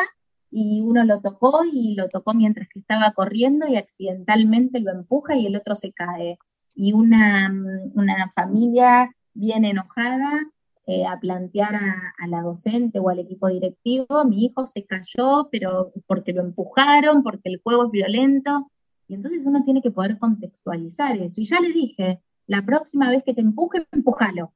y 0.51 0.81
uno 0.81 1.05
lo 1.05 1.21
tocó 1.21 1.63
y 1.65 1.95
lo 1.95 2.09
tocó 2.09 2.35
mientras 2.35 2.69
que 2.69 2.81
estaba 2.81 3.13
corriendo 3.13 3.67
y 3.69 3.77
accidentalmente 3.77 4.81
lo 4.81 4.93
empuja 4.93 5.37
y 5.37 5.47
el 5.47 5.57
otro 5.57 5.75
se 5.75 5.93
cae. 5.93 6.39
y 6.75 6.93
una, 6.93 7.53
una 7.95 8.33
familia 8.35 9.11
bien 9.35 9.65
enojada 9.65 10.31
eh, 10.87 11.07
a 11.07 11.21
plantear 11.21 11.75
a, 11.75 12.27
la 12.27 12.43
docente 12.43 12.99
o 12.99 13.11
al 13.11 13.21
equipo 13.21 13.49
directivo, 13.49 14.25
mi 14.25 14.45
hijo 14.47 14.67
se 14.67 14.85
cayó, 14.85 15.49
pero 15.53 15.93
porque 16.09 16.33
lo 16.33 16.43
empujaron, 16.43 17.23
porque 17.23 17.49
el 17.49 17.61
juego 17.63 17.85
es 17.85 17.91
violento, 17.93 18.73
y 19.07 19.15
entonces 19.15 19.45
uno 19.45 19.63
tiene 19.63 19.83
que 19.83 19.93
poder 19.93 20.19
contextualizar 20.19 21.17
eso. 21.19 21.41
Y 21.41 21.45
ya 21.45 21.61
le 21.61 21.73
dije, 21.73 22.21
la 22.49 22.65
próxima 22.65 23.09
vez 23.09 23.23
que 23.23 23.35
te 23.35 23.41
empuje, 23.41 23.87
empujalo. 23.93 24.53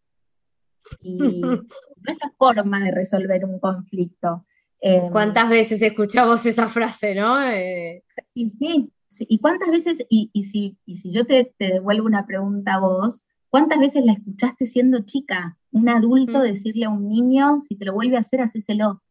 Y 1.02 1.40
no 1.40 1.62
es 2.06 2.18
la 2.20 2.32
forma 2.36 2.80
de 2.84 2.92
resolver 2.92 3.44
un 3.44 3.58
conflicto. 3.58 4.46
Em, 4.80 5.10
¿Cuántas 5.10 5.48
veces 5.48 5.80
escuchamos 5.80 6.44
esa 6.44 6.68
frase, 6.68 7.14
no? 7.14 7.40
Eh, 7.42 8.04
y 8.34 8.48
sí, 8.48 8.92
¿Y 9.20 9.38
cuántas 9.38 9.70
veces, 9.70 10.04
y, 10.08 10.30
si, 10.44 10.76
si 10.86 11.10
yo 11.10 11.24
te, 11.26 11.54
devuelvo 11.58 12.06
una 12.06 12.26
pregunta 12.26 12.74
a 12.74 12.80
vos, 12.80 13.24
cuántas 13.48 13.78
veces 13.78 14.04
la 14.04 14.12
escuchaste 14.12 14.66
siendo 14.66 15.04
chica? 15.04 15.56
Un 15.70 15.88
adulto 15.88 16.40
decirle 16.40 16.86
a 16.86 16.90
un 16.90 17.08
niño, 17.08 17.60
si 17.62 17.76
te 17.76 17.84
lo 17.84 17.94
vuelve 17.94 18.16
a 18.16 18.20
hacer, 18.20 18.40
hacéselo. 18.40 19.02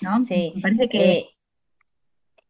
¿No? 0.00 0.24
Sí. 0.24 0.52
Me 0.56 0.62
parece 0.62 0.88
que... 0.88 1.12
Eh, 1.12 1.30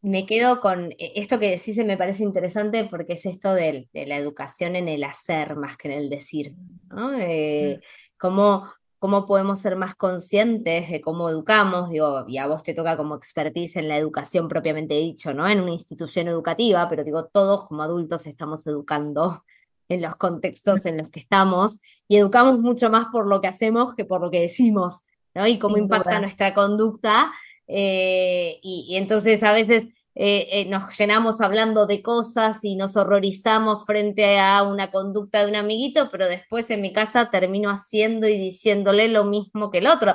me 0.03 0.27
quedo 0.27 0.61
con 0.61 0.93
eh, 0.93 1.13
esto 1.17 1.39
que 1.39 1.51
decís, 1.51 1.77
me 1.85 1.97
parece 1.97 2.23
interesante 2.23 2.85
porque 2.85 3.15
es 3.15 3.27
esto 3.27 3.55
de, 3.55 3.89
la 3.93 4.17
educación 4.17 4.77
en 4.77 4.89
el 4.89 5.05
hacer 5.05 5.57
más 5.57 5.77
que 5.77 5.89
en 5.89 5.99
el 5.99 6.11
decir, 6.11 6.55
¿no? 6.89 7.13
Eh, 7.19 7.81
cómo, 8.19 8.71
cómo 8.99 9.27
podemos 9.27 9.61
ser 9.61 9.77
más 9.77 9.95
conscientes 9.95 10.91
de 10.91 11.01
cómo 11.01 11.29
educamos, 11.29 11.91
digo, 11.91 12.25
y 12.29 12.39
a 12.39 12.47
vos 12.47 12.63
te 12.63 12.75
toca 12.75 12.97
como 12.97 13.15
expertise 13.15 13.77
en 13.77 13.89
la 13.89 13.97
educación 13.99 14.49
propiamente 14.49 14.95
dicho, 14.95 15.35
¿no? 15.35 15.49
En 15.49 15.61
una 15.61 15.73
institución 15.73 16.29
educativa, 16.29 16.89
pero 16.89 17.05
digo, 17.05 17.27
todos 17.27 17.65
como 17.65 17.83
adultos 17.83 18.27
estamos 18.27 18.67
educando 18.67 19.45
en 19.89 20.03
los 20.03 20.17
contextos 20.17 20.87
en 20.87 20.99
los 20.99 21.11
que 21.11 21.21
estamos 21.21 21.81
y 22.09 22.17
educamos 22.17 22.59
mucho 22.59 22.91
más 22.91 23.09
por 23.11 23.27
lo 23.27 23.41
que 23.41 23.49
hacemos 23.49 23.95
que 23.95 24.05
por 24.05 24.21
lo 24.21 24.31
que 24.31 24.41
decimos, 24.41 25.03
¿no? 25.35 25.47
Y 25.47 25.59
cómo 25.59 25.77
impacta 25.77 26.21
nuestra 26.21 26.55
conducta. 26.55 27.33
Eh, 27.73 28.59
y 28.63 28.97
entonces 28.97 29.45
a 29.45 29.53
veces 29.53 29.93
eh, 30.17 30.49
eh, 30.51 30.65
nos 30.67 30.99
llenamos 30.99 31.41
hablando 31.41 31.87
de 31.87 32.03
cosas 32.03 32.65
y 32.65 32.75
nos 32.75 32.97
horrorizamos 32.97 33.87
frente 33.87 34.41
a 34.41 34.65
una 34.65 34.91
conducta 34.91 35.45
de 35.45 35.51
un 35.51 35.57
amiguito, 35.57 36.09
pero 36.11 36.27
después 36.27 36.69
en 36.71 36.81
mi 36.81 36.93
casa 36.93 37.31
termino 37.31 37.71
haciendo 37.71 38.27
y 38.27 38.37
diciéndole 38.37 39.09
lo 39.09 39.25
mismo 39.25 39.71
que 39.71 39.79
el 39.79 39.87
otro. 39.87 40.15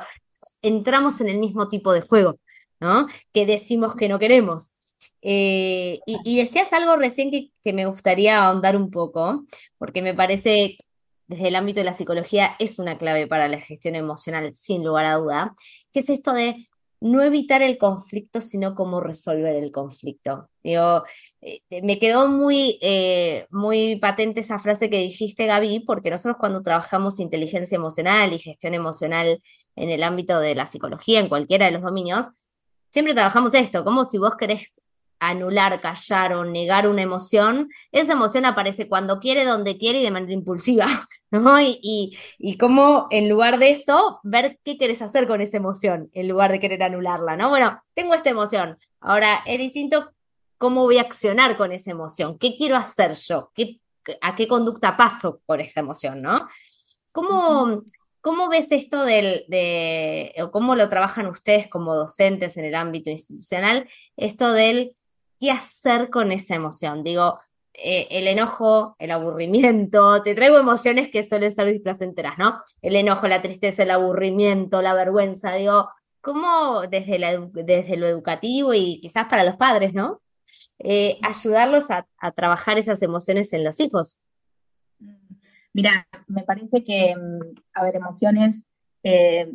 Entramos 0.62 1.22
en 1.22 1.30
el 1.30 1.38
mismo 1.40 1.70
tipo 1.70 1.94
de 1.94 2.02
juego, 2.02 2.40
¿no? 2.80 3.08
Que 3.34 3.46
decimos 3.46 3.96
que 3.96 4.10
no 4.10 4.20
queremos. 4.20 4.74
Y, 5.22 6.02
decías 6.38 6.72
algo 6.72 6.98
recién 6.98 7.32
que, 7.32 7.50
que 7.64 7.74
me 7.74 7.86
gustaría 7.88 8.44
ahondar 8.44 8.76
un 8.76 8.92
poco, 8.92 9.44
porque 9.80 10.02
me 10.02 10.14
parece 10.14 10.78
desde 11.28 11.48
el 11.48 11.56
ámbito 11.56 11.80
de 11.80 11.86
la 11.86 11.94
psicología 11.94 12.56
es 12.60 12.80
una 12.80 12.98
clave 12.98 13.28
para 13.28 13.48
la 13.48 13.60
gestión 13.60 13.96
emocional, 13.96 14.54
sin 14.54 14.84
lugar 14.84 15.06
a 15.06 15.16
duda, 15.16 15.56
que 15.92 16.02
es 16.02 16.10
esto 16.10 16.34
de 16.34 16.68
no 17.06 17.22
evitar 17.22 17.62
el 17.62 17.78
conflicto, 17.78 18.42
sino 18.42 18.74
cómo 18.74 19.00
resolver 19.00 19.56
el 19.56 19.72
conflicto. 19.72 20.50
Eh, 20.64 20.82
me 21.84 22.00
quedó 22.00 22.28
muy, 22.28 22.80
eh, 22.82 23.46
muy 23.52 23.98
patente 23.98 24.40
esa 24.40 24.58
frase 24.58 24.90
que 24.90 24.98
dijiste, 24.98 25.46
Gaby, 25.46 25.82
porque 25.82 26.10
nosotros 26.10 26.38
cuando 26.40 26.64
trabajamos 26.64 27.20
inteligencia 27.20 27.76
emocional 27.76 28.34
y 28.34 28.40
gestión 28.40 28.74
emocional 28.74 29.40
en 29.76 29.90
el 29.92 30.02
ámbito 30.02 30.40
de 30.40 30.56
la 30.56 30.66
psicología, 30.66 31.20
en 31.20 31.30
cualquiera 31.30 31.68
de 31.68 31.74
los 31.74 31.84
dominios, 31.84 32.26
siempre 32.90 33.14
trabajamos 33.14 33.54
esto, 33.54 33.84
como 33.84 34.10
si 34.10 34.18
vos 34.18 34.34
querés 34.36 34.72
anular, 35.20 35.80
callar 35.82 36.34
o 36.34 36.46
negar 36.46 36.88
una 36.88 37.02
emoción, 37.02 37.70
esa 37.92 38.14
emoción 38.14 38.46
aparece 38.46 38.88
cuando 38.88 39.20
quiere, 39.20 39.46
donde 39.46 39.78
quiere 39.78 40.00
y 40.00 40.04
de 40.04 40.12
manera 40.12 40.34
impulsiva, 40.34 40.88
¿no? 41.32 41.60
Y, 41.62 42.18
y, 42.38 42.58
cómo 42.58 43.08
en 43.10 43.30
lugar 43.30 43.58
de 43.60 43.70
eso, 43.70 44.20
ver 44.24 44.60
qué 44.64 44.78
querés 44.78 45.02
hacer 45.02 45.28
con 45.28 45.42
esa 45.42 45.58
emoción, 45.58 46.10
en 46.14 46.28
lugar 46.28 46.52
de 46.52 46.60
querer 46.60 46.84
anularla, 46.84 47.38
¿no? 47.38 47.50
Bueno, 47.50 47.82
tengo 47.94 48.14
esta 48.14 48.30
emoción, 48.30 48.78
ahora 49.00 49.42
es 49.46 49.60
distinto 49.60 50.12
cómo 50.58 50.84
voy 50.84 50.98
a 50.98 51.02
accionar 51.02 51.58
con 51.58 51.72
esa 51.72 51.92
emoción, 51.92 52.38
qué 52.38 52.56
quiero 52.56 52.76
hacer 52.76 53.14
yo, 53.16 53.52
¿Qué, 53.54 53.80
a 54.22 54.36
qué 54.36 54.48
conducta 54.48 54.96
paso 54.96 55.42
por 55.46 55.62
esa 55.62 55.80
emoción, 55.80 56.22
¿no? 56.22 56.38
¿Cómo, 57.12 57.84
¿Cómo 58.26 58.50
ves 58.50 58.72
esto 58.72 59.06
del, 59.06 59.46
de, 59.48 60.34
o 60.42 60.50
cómo 60.50 60.76
lo 60.76 60.90
trabajan 60.90 61.28
ustedes 61.28 61.68
como 61.68 61.94
docentes 61.96 62.58
en 62.58 62.66
el 62.66 62.74
ámbito 62.74 63.12
institucional, 63.12 63.88
esto 64.18 64.52
del 64.52 64.96
qué 65.40 65.52
hacer 65.52 66.10
con 66.10 66.32
esa 66.32 66.56
emoción. 66.56 67.04
Digo, 67.04 67.40
eh, 67.74 68.08
el 68.12 68.28
enojo, 68.28 68.96
el 69.00 69.12
aburrimiento, 69.12 70.22
te 70.24 70.34
traigo 70.34 70.58
emociones 70.58 71.10
que 71.10 71.24
suelen 71.24 71.54
ser 71.54 71.68
displacenteras, 71.68 72.38
¿no? 72.38 72.62
El 72.82 72.96
enojo, 72.96 73.28
la 73.28 73.42
tristeza, 73.42 73.84
el 73.84 73.92
aburrimiento, 73.92 74.82
la 74.82 74.94
vergüenza, 74.94 75.54
digo, 75.54 75.90
¿cómo 76.22 76.84
desde, 76.90 77.50
desde 77.54 77.98
lo 77.98 78.08
educativo 78.08 78.74
y 78.74 79.00
quizás 79.02 79.28
para 79.28 79.44
los 79.44 79.58
padres, 79.58 79.94
¿no? 79.94 80.22
Eh, 80.80 81.20
ayudarlos 81.22 81.92
a, 81.92 82.08
trabajar 82.36 82.78
esas 82.78 83.02
emociones 83.02 83.52
en 83.54 83.64
los 83.64 83.80
hijos. 83.80 84.18
Mira, 85.74 86.08
me 86.28 86.44
parece 86.44 86.84
que, 86.84 87.16
mm, 87.16 87.56
a 87.74 87.84
ver, 87.84 87.96
emociones 87.98 88.70
eh, 89.04 89.54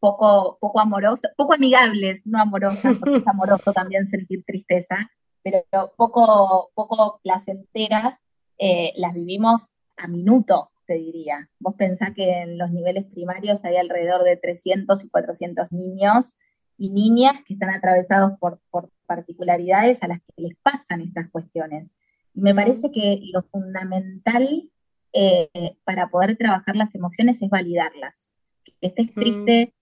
poco, 0.00 0.58
poco 0.60 0.80
amorosas, 0.80 1.32
poco 1.36 1.54
amigables, 1.54 2.26
no 2.26 2.38
amorosas, 2.38 2.98
porque 2.98 3.16
es 3.16 3.26
amoroso 3.28 3.72
también 3.72 4.06
sentir 4.06 4.44
tristeza, 4.44 5.10
pero 5.42 5.64
poco, 5.96 6.70
poco 6.74 7.20
placenteras, 7.22 8.18
eh, 8.58 8.92
las 8.96 9.14
vivimos 9.14 9.72
a 9.96 10.08
minuto, 10.08 10.70
te 10.86 10.94
diría. 10.94 11.48
Vos 11.58 11.74
pensás 11.76 12.12
que 12.12 12.42
en 12.42 12.58
los 12.58 12.70
niveles 12.70 13.04
primarios 13.06 13.64
hay 13.64 13.76
alrededor 13.76 14.24
de 14.24 14.36
300 14.36 15.04
y 15.04 15.08
400 15.08 15.72
niños 15.72 16.36
y 16.78 16.90
niñas 16.90 17.36
que 17.46 17.54
están 17.54 17.70
atravesados 17.70 18.38
por, 18.38 18.60
por 18.70 18.90
particularidades 19.06 20.02
a 20.02 20.08
las 20.08 20.20
que 20.20 20.42
les 20.42 20.56
pasan 20.62 21.00
estas 21.00 21.30
cuestiones. 21.30 21.92
Y 22.34 22.40
me 22.40 22.54
parece 22.54 22.90
que 22.90 23.20
lo 23.32 23.42
fundamental 23.44 24.70
eh, 25.12 25.48
para 25.84 26.08
poder 26.08 26.36
trabajar 26.36 26.76
las 26.76 26.94
emociones 26.94 27.40
es 27.40 27.48
validarlas. 27.48 28.34
Que 28.80 28.88
estés 28.88 29.14
triste, 29.14 29.72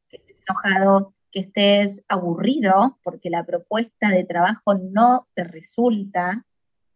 enojado, 0.46 1.14
que 1.34 1.40
estés 1.40 2.04
aburrido 2.08 2.98
porque 3.02 3.28
la 3.28 3.44
propuesta 3.44 4.10
de 4.10 4.24
trabajo 4.24 4.74
no 4.74 5.26
te 5.34 5.44
resulta, 5.44 6.46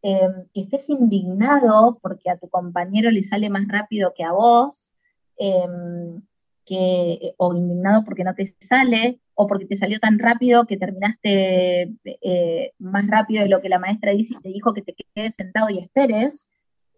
em, 0.02 0.46
que 0.54 0.60
estés 0.62 0.88
indignado 0.90 1.98
porque 2.00 2.30
a 2.30 2.38
tu 2.38 2.48
compañero 2.48 3.10
le 3.10 3.24
sale 3.24 3.50
más 3.50 3.66
rápido 3.66 4.14
que 4.16 4.22
a 4.24 4.32
vos, 4.32 4.94
em, 5.38 6.22
que, 6.64 7.34
o 7.38 7.54
indignado 7.54 8.04
porque 8.04 8.24
no 8.24 8.34
te 8.34 8.46
sale, 8.60 9.20
o 9.34 9.46
porque 9.46 9.66
te 9.66 9.76
salió 9.76 9.98
tan 10.00 10.18
rápido 10.18 10.66
que 10.66 10.76
terminaste 10.76 11.94
eh, 12.04 12.72
más 12.78 13.06
rápido 13.08 13.42
de 13.42 13.48
lo 13.48 13.60
que 13.60 13.68
la 13.68 13.78
maestra 13.78 14.12
dice 14.12 14.34
y 14.34 14.42
te 14.42 14.48
dijo 14.50 14.74
que 14.74 14.82
te 14.82 14.94
quedes 15.14 15.34
sentado 15.34 15.70
y 15.70 15.78
esperes. 15.78 16.48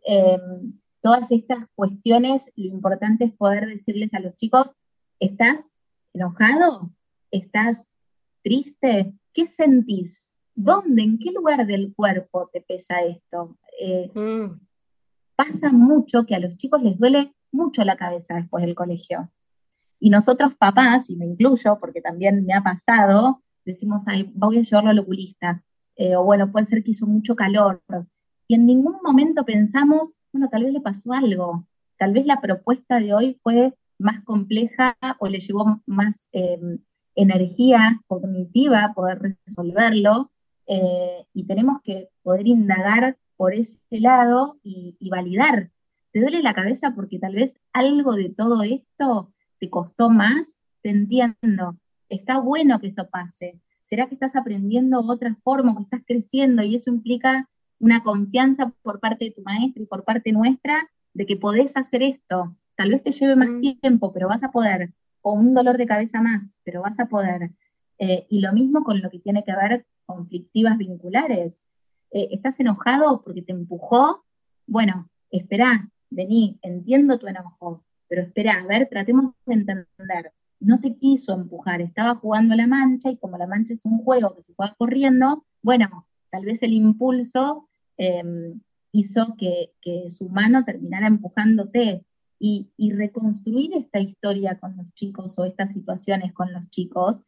Em, 0.04 0.80
todas 1.00 1.30
estas 1.30 1.66
cuestiones, 1.74 2.50
lo 2.56 2.66
importante 2.66 3.26
es 3.26 3.32
poder 3.32 3.66
decirles 3.66 4.14
a 4.14 4.20
los 4.20 4.36
chicos, 4.36 4.72
estás 5.20 5.70
enojado? 6.12 6.90
¿Estás 7.30 7.86
triste? 8.42 9.14
¿Qué 9.32 9.46
sentís? 9.46 10.34
¿Dónde? 10.54 11.02
¿En 11.02 11.18
qué 11.18 11.32
lugar 11.32 11.66
del 11.66 11.94
cuerpo 11.94 12.50
te 12.52 12.60
pesa 12.60 13.02
esto? 13.02 13.56
Eh, 13.80 14.10
mm. 14.14 14.60
Pasa 15.36 15.72
mucho 15.72 16.26
que 16.26 16.34
a 16.34 16.40
los 16.40 16.56
chicos 16.56 16.82
les 16.82 16.98
duele 16.98 17.34
mucho 17.52 17.84
la 17.84 17.96
cabeza 17.96 18.34
después 18.34 18.64
del 18.64 18.74
colegio. 18.74 19.30
Y 19.98 20.10
nosotros 20.10 20.54
papás, 20.56 21.10
y 21.10 21.16
me 21.16 21.26
incluyo 21.26 21.78
porque 21.78 22.00
también 22.00 22.44
me 22.44 22.54
ha 22.54 22.62
pasado, 22.62 23.42
decimos, 23.64 24.04
ay, 24.06 24.30
voy 24.34 24.58
a 24.58 24.62
llevarlo 24.62 24.90
al 24.90 24.98
oculista. 24.98 25.62
Eh, 25.96 26.16
o 26.16 26.24
bueno, 26.24 26.50
puede 26.50 26.64
ser 26.64 26.82
que 26.82 26.90
hizo 26.92 27.06
mucho 27.06 27.36
calor. 27.36 27.82
Y 28.48 28.54
en 28.54 28.66
ningún 28.66 28.96
momento 29.02 29.44
pensamos, 29.44 30.12
bueno, 30.32 30.48
tal 30.50 30.64
vez 30.64 30.72
le 30.72 30.80
pasó 30.80 31.12
algo. 31.12 31.66
Tal 31.98 32.12
vez 32.12 32.24
la 32.26 32.40
propuesta 32.40 32.98
de 32.98 33.12
hoy 33.12 33.38
fue 33.42 33.74
más 34.00 34.24
compleja 34.24 34.96
o 35.18 35.28
le 35.28 35.40
llevó 35.40 35.80
más 35.86 36.28
em, 36.32 36.78
energía 37.14 38.00
cognitiva 38.06 38.92
poder 38.94 39.36
resolverlo 39.46 40.30
eh, 40.66 41.26
y 41.34 41.44
tenemos 41.46 41.80
que 41.82 42.08
poder 42.22 42.46
indagar 42.46 43.18
por 43.36 43.54
ese 43.54 43.78
lado 43.90 44.58
y, 44.62 44.96
validar. 45.10 45.70
¿Te 46.12 46.20
duele 46.20 46.42
la 46.42 46.54
cabeza 46.54 46.92
porque 46.94 47.18
tal 47.18 47.34
vez 47.34 47.58
algo 47.72 48.14
de 48.14 48.30
todo 48.30 48.62
esto 48.62 49.32
te 49.58 49.70
costó 49.70 50.10
más? 50.10 50.60
Te 50.82 50.90
entiendo. 50.90 51.76
Está 52.08 52.38
bueno 52.38 52.80
que 52.80 52.88
eso 52.88 53.08
pase. 53.08 53.60
¿Será 53.82 54.06
que 54.06 54.14
estás 54.14 54.36
aprendiendo 54.36 55.00
otra 55.00 55.36
forma, 55.42 55.74
que 55.76 55.82
estás 55.82 56.02
creciendo 56.06 56.62
y 56.62 56.76
eso 56.76 56.90
implica 56.90 57.48
una 57.78 58.02
confianza 58.02 58.72
por 58.82 59.00
parte 59.00 59.26
de 59.26 59.30
tu 59.32 59.42
maestra 59.42 59.82
y 59.82 59.86
por 59.86 60.04
parte 60.04 60.32
nuestra 60.32 60.88
de 61.14 61.26
que 61.26 61.36
podés 61.36 61.76
hacer 61.76 62.02
esto, 62.02 62.56
Tal 62.80 62.92
vez 62.92 63.02
te 63.02 63.12
lleve 63.12 63.36
más 63.36 63.50
mm. 63.50 63.60
tiempo, 63.82 64.10
pero 64.10 64.26
vas 64.26 64.42
a 64.42 64.50
poder, 64.50 64.94
o 65.20 65.34
un 65.34 65.52
dolor 65.52 65.76
de 65.76 65.84
cabeza 65.84 66.22
más, 66.22 66.54
pero 66.64 66.80
vas 66.80 66.98
a 66.98 67.10
poder. 67.10 67.50
Eh, 67.98 68.26
y 68.30 68.40
lo 68.40 68.54
mismo 68.54 68.84
con 68.84 69.02
lo 69.02 69.10
que 69.10 69.18
tiene 69.18 69.44
que 69.44 69.54
ver 69.54 69.84
conflictivas 70.06 70.78
vinculares. 70.78 71.60
eh, 72.10 72.28
¿estás 72.30 72.58
enojado 72.58 73.22
porque 73.22 73.42
te 73.42 73.52
empujó? 73.52 74.24
Bueno, 74.66 75.10
espera, 75.30 75.90
vení, 76.08 76.58
entiendo 76.62 77.18
tu 77.18 77.26
enojo, 77.26 77.84
pero 78.08 78.22
espera, 78.22 78.62
a 78.62 78.66
ver, 78.66 78.88
tratemos 78.88 79.34
de 79.44 79.54
entender. 79.56 80.32
No 80.58 80.80
te 80.80 80.96
quiso 80.96 81.34
empujar, 81.34 81.82
estaba 81.82 82.14
jugando 82.14 82.56
la 82.56 82.66
mancha 82.66 83.10
y 83.10 83.18
como 83.18 83.36
la 83.36 83.46
mancha 83.46 83.74
es 83.74 83.84
un 83.84 83.98
juego 83.98 84.34
que 84.34 84.42
se 84.42 84.54
juega 84.54 84.74
corriendo, 84.78 85.44
bueno, 85.60 86.06
tal 86.30 86.46
vez 86.46 86.62
el 86.62 86.72
impulso 86.72 87.68
em, 87.98 88.58
hizo 88.92 89.36
que, 89.36 89.74
su 90.08 90.30
mano 90.30 90.64
terminara 90.64 91.08
empujándote. 91.08 92.06
Y, 92.42 92.70
y, 92.78 92.92
reconstruir 92.92 93.74
esta 93.74 94.00
historia 94.00 94.58
con 94.58 94.74
los 94.76 94.92
chicos 94.94 95.38
o 95.38 95.44
estas 95.44 95.72
situaciones 95.72 96.32
con 96.32 96.50
los 96.54 96.70
chicos 96.70 97.22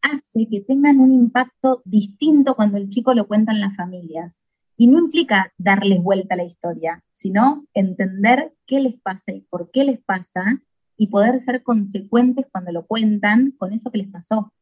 hace 0.00 0.48
que 0.48 0.60
tengan 0.60 0.98
un 0.98 1.12
impacto 1.12 1.82
distinto 1.84 2.54
cuando 2.54 2.78
el 2.78 2.88
chico 2.88 3.12
lo 3.12 3.26
cuenta 3.26 3.52
en 3.52 3.60
las 3.60 3.76
familias. 3.76 4.40
Y 4.78 4.86
no 4.86 4.98
implica 4.98 5.52
darles 5.58 6.02
vuelta 6.02 6.34
a 6.34 6.38
la 6.38 6.44
historia, 6.44 7.02
sino 7.12 7.66
entender 7.74 8.52
qué 8.66 8.80
les 8.80 9.00
pasa 9.00 9.32
y 9.32 9.40
por 9.42 9.70
qué 9.70 9.84
les 9.84 10.00
pasa 10.00 10.62
y 10.96 11.08
poder 11.08 11.40
ser 11.40 11.62
consecuentes 11.62 12.46
cuando 12.50 12.72
lo 12.72 12.86
cuentan 12.86 13.52
con 13.58 13.72
eso 13.72 13.90
que 13.90 13.98
les 13.98 14.10
pasó. 14.10 14.52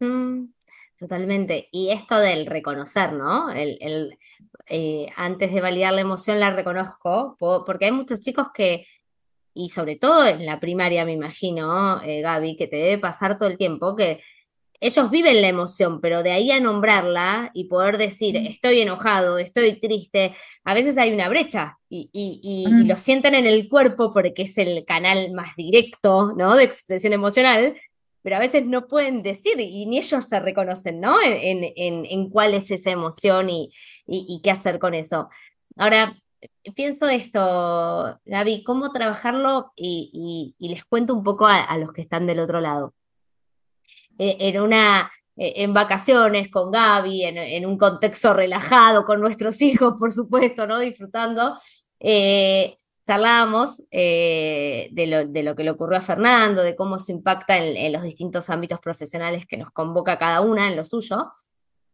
Mm, 0.00 0.46
totalmente. 0.98 1.68
Y 1.72 1.90
esto 1.90 2.18
del 2.18 2.46
reconocer, 2.46 3.12
¿no? 3.12 3.50
El, 3.50 4.18
eh, 4.68 5.08
antes 5.16 5.52
de 5.52 5.60
validar 5.60 5.92
la 5.94 6.00
emoción 6.00 6.40
la 6.40 6.50
reconozco, 6.50 7.36
porque 7.38 7.86
hay 7.86 7.92
muchos 7.92 8.20
chicos 8.20 8.48
que, 8.54 8.86
y 9.56 9.70
sobre 9.70 9.96
todo 9.96 10.26
en 10.26 10.44
la 10.44 10.60
primaria 10.60 11.04
me 11.04 11.12
imagino, 11.12 12.02
eh, 12.02 12.20
Gaby, 12.20 12.56
que 12.56 12.66
te 12.66 12.76
debe 12.76 12.98
pasar 12.98 13.38
todo 13.38 13.48
el 13.48 13.56
tiempo, 13.56 13.96
que 13.96 14.20
ellos 14.80 15.10
viven 15.10 15.40
la 15.40 15.48
emoción, 15.48 16.00
pero 16.00 16.22
de 16.22 16.32
ahí 16.32 16.50
a 16.50 16.60
nombrarla 16.60 17.50
y 17.54 17.64
poder 17.64 17.98
decir, 17.98 18.38
mm. 18.40 18.46
estoy 18.46 18.80
enojado, 18.80 19.38
estoy 19.38 19.80
triste, 19.80 20.34
a 20.64 20.74
veces 20.74 20.98
hay 20.98 21.12
una 21.12 21.28
brecha 21.28 21.78
y, 21.88 22.66
mm. 22.68 22.86
lo 22.86 22.96
sienten 22.96 23.34
en 23.34 23.46
el 23.46 23.68
cuerpo 23.68 24.12
porque 24.12 24.42
es 24.42 24.58
el 24.58 24.84
canal 24.84 25.32
más 25.32 25.56
directo, 25.56 26.34
¿no? 26.36 26.54
De 26.56 26.64
expresión 26.64 27.12
emocional, 27.12 27.76
pero 28.22 28.36
a 28.36 28.40
veces 28.40 28.66
no 28.66 28.86
pueden 28.88 29.22
decir 29.22 29.58
y 29.60 29.86
ni 29.86 29.98
ellos 29.98 30.28
se 30.28 30.40
reconocen, 30.40 31.00
¿no? 31.00 31.16
En, 31.22 32.30
cuál 32.30 32.54
es 32.54 32.70
esa 32.70 32.90
emoción 32.90 33.48
y, 33.48 33.72
qué 34.42 34.50
hacer 34.50 34.78
con 34.78 34.94
eso. 34.94 35.28
Ahora, 35.76 36.14
pienso 36.74 37.08
esto, 37.08 38.20
Gaby, 38.24 38.62
cómo 38.64 38.92
trabajarlo 38.92 39.72
y, 39.76 40.54
les 40.58 40.84
cuento 40.84 41.14
un 41.14 41.24
poco 41.24 41.46
a 41.46 41.76
los 41.78 41.92
que 41.92 42.02
están 42.02 42.26
del 42.26 42.40
otro 42.40 42.60
lado. 42.60 42.94
Eh, 44.18 44.36
en 44.40 44.60
una 44.60 45.10
eh, 45.36 45.54
en 45.56 45.74
vacaciones 45.74 46.50
con 46.50 46.70
Gaby, 46.70 47.24
en, 47.24 47.66
un 47.66 47.76
contexto 47.76 48.32
relajado 48.32 49.04
con 49.04 49.20
nuestros 49.20 49.60
hijos, 49.62 49.94
por 49.98 50.12
supuesto, 50.12 50.66
¿no? 50.66 50.78
Disfrutando, 50.78 51.54
eh, 52.00 52.76
charlábamos 53.06 53.82
de, 53.90 55.32
lo, 55.44 55.54
que 55.54 55.64
le 55.64 55.70
ocurrió 55.70 55.98
a 55.98 56.00
Fernando, 56.00 56.62
de 56.62 56.74
cómo 56.74 56.98
se 56.98 57.12
impacta 57.12 57.58
en, 57.58 57.92
los 57.92 58.02
distintos 58.02 58.48
ámbitos 58.50 58.80
profesionales 58.80 59.46
que 59.46 59.56
nos 59.56 59.70
convoca 59.70 60.18
cada 60.18 60.40
una 60.40 60.68
en 60.68 60.76
lo 60.76 60.84
suyo. 60.84 61.30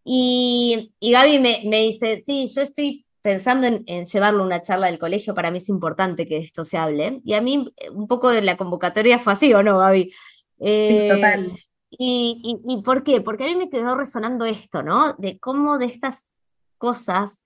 Y, 0.04 0.94
Gaby 1.00 1.38
me, 1.38 1.80
dice, 1.82 2.22
sí, 2.24 2.48
yo 2.54 2.62
estoy 2.62 3.04
pensando 3.22 3.66
en, 3.66 3.84
en 3.86 4.04
llevarlo 4.04 4.42
a 4.42 4.46
una 4.46 4.62
charla 4.62 4.88
del 4.88 4.98
colegio, 4.98 5.34
para 5.34 5.50
mí 5.50 5.58
es 5.58 5.68
importante 5.68 6.26
que 6.26 6.38
esto 6.38 6.64
se 6.64 6.76
hable. 6.76 7.20
Y 7.24 7.34
a 7.34 7.40
mí 7.40 7.72
un 7.92 8.08
poco 8.08 8.30
de 8.30 8.42
la 8.42 8.56
convocatoria 8.56 9.18
fue 9.18 9.32
así, 9.32 9.54
¿o 9.54 9.62
no, 9.62 9.78
Gaby? 9.78 10.12
sí, 10.60 11.08
total. 11.10 11.52
Y, 11.90 12.60
y, 12.66 12.82
por 12.82 13.02
qué? 13.02 13.20
Porque 13.20 13.44
a 13.44 13.46
mí 13.46 13.54
me 13.54 13.68
quedó 13.68 13.94
resonando 13.94 14.46
esto, 14.46 14.82
¿no? 14.82 15.12
De 15.14 15.38
cómo 15.38 15.76
de 15.76 15.86
estas 15.86 16.32
cosas 16.78 17.44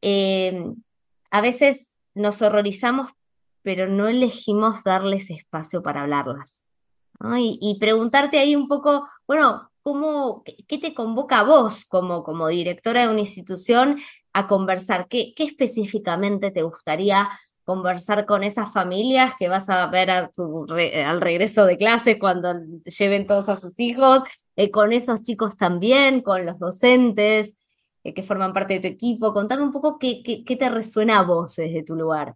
eh, 0.00 0.64
a 1.30 1.40
veces 1.40 1.92
nos 2.14 2.40
horrorizamos, 2.40 3.10
pero 3.62 3.88
no 3.88 4.08
elegimos 4.08 4.82
darles 4.84 5.30
espacio 5.30 5.82
para 5.82 6.02
hablarlas. 6.02 6.62
Y, 7.38 7.76
preguntarte 7.78 8.38
ahí 8.38 8.56
un 8.56 8.66
poco, 8.66 9.06
bueno, 9.26 9.70
¿cómo, 9.82 10.42
qué, 10.44 10.78
te 10.78 10.94
convoca 10.94 11.40
a 11.40 11.42
vos 11.42 11.84
como, 11.84 12.22
como 12.22 12.48
directora 12.48 13.02
de 13.02 13.08
una 13.10 13.20
institución 13.20 14.00
a 14.32 14.46
conversar? 14.46 15.08
¿Qué, 15.08 15.32
qué 15.34 15.44
específicamente 15.44 16.50
te 16.50 16.62
gustaría 16.62 17.28
conversar 17.70 18.26
con 18.26 18.42
esas 18.42 18.72
familias 18.72 19.34
que 19.38 19.48
vas 19.48 19.68
a 19.68 19.86
ver 19.86 20.10
al 20.10 21.20
regreso 21.20 21.66
de 21.66 21.76
clase 21.76 22.18
cuando 22.18 22.54
lleven 22.84 23.26
todos 23.26 23.48
a 23.48 23.56
sus 23.56 23.78
hijos, 23.78 24.24
eh, 24.56 24.72
con 24.72 24.92
esos 24.92 25.22
chicos 25.22 25.56
también, 25.56 26.22
con 26.22 26.44
los 26.44 26.58
docentes 26.58 27.56
eh, 28.02 28.12
que 28.12 28.24
forman 28.24 28.52
parte 28.52 28.74
de 28.74 28.80
tu 28.80 28.88
equipo. 28.88 29.32
Contame 29.32 29.62
un 29.62 29.70
poco 29.70 29.98
qué, 30.00 30.20
te 30.44 30.68
resuena 30.68 31.20
a 31.20 31.22
vos 31.22 31.54
desde 31.54 31.84
tu 31.84 31.94
lugar. 31.94 32.34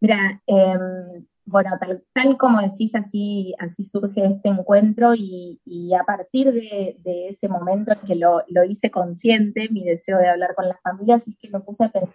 Mira, 0.00 0.40
em, 0.46 1.26
bueno, 1.50 1.70
tal, 2.12 2.36
como 2.38 2.60
decís, 2.60 2.94
así, 2.94 3.54
así 3.58 3.82
surge 3.82 4.24
este 4.24 4.48
encuentro 4.48 5.14
y, 5.14 5.60
a 5.98 6.04
partir 6.04 6.52
de, 6.52 7.28
ese 7.28 7.48
momento 7.48 7.92
en 7.92 8.00
que 8.00 8.14
lo, 8.14 8.42
lo 8.48 8.64
hice 8.64 8.90
consciente, 8.90 9.68
mi 9.70 9.84
deseo 9.84 10.18
de 10.18 10.28
hablar 10.28 10.54
con 10.54 10.68
las 10.68 10.80
familias, 10.80 11.26
es 11.28 11.36
que 11.36 11.50
me 11.50 11.60
puse 11.60 11.84
a 11.84 11.88
pensar 11.88 12.14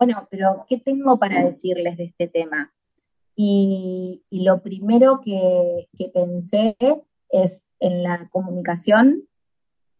bueno, 0.00 0.26
pero 0.30 0.64
¿qué 0.66 0.78
tengo 0.78 1.18
para 1.18 1.44
decirles 1.44 1.98
de 1.98 2.04
este 2.04 2.26
tema? 2.26 2.72
Y, 3.36 4.24
lo 4.30 4.62
primero 4.62 5.20
que, 5.22 5.88
pensé 6.14 6.74
es 7.28 7.64
en 7.80 8.02
la 8.02 8.26
comunicación 8.30 9.28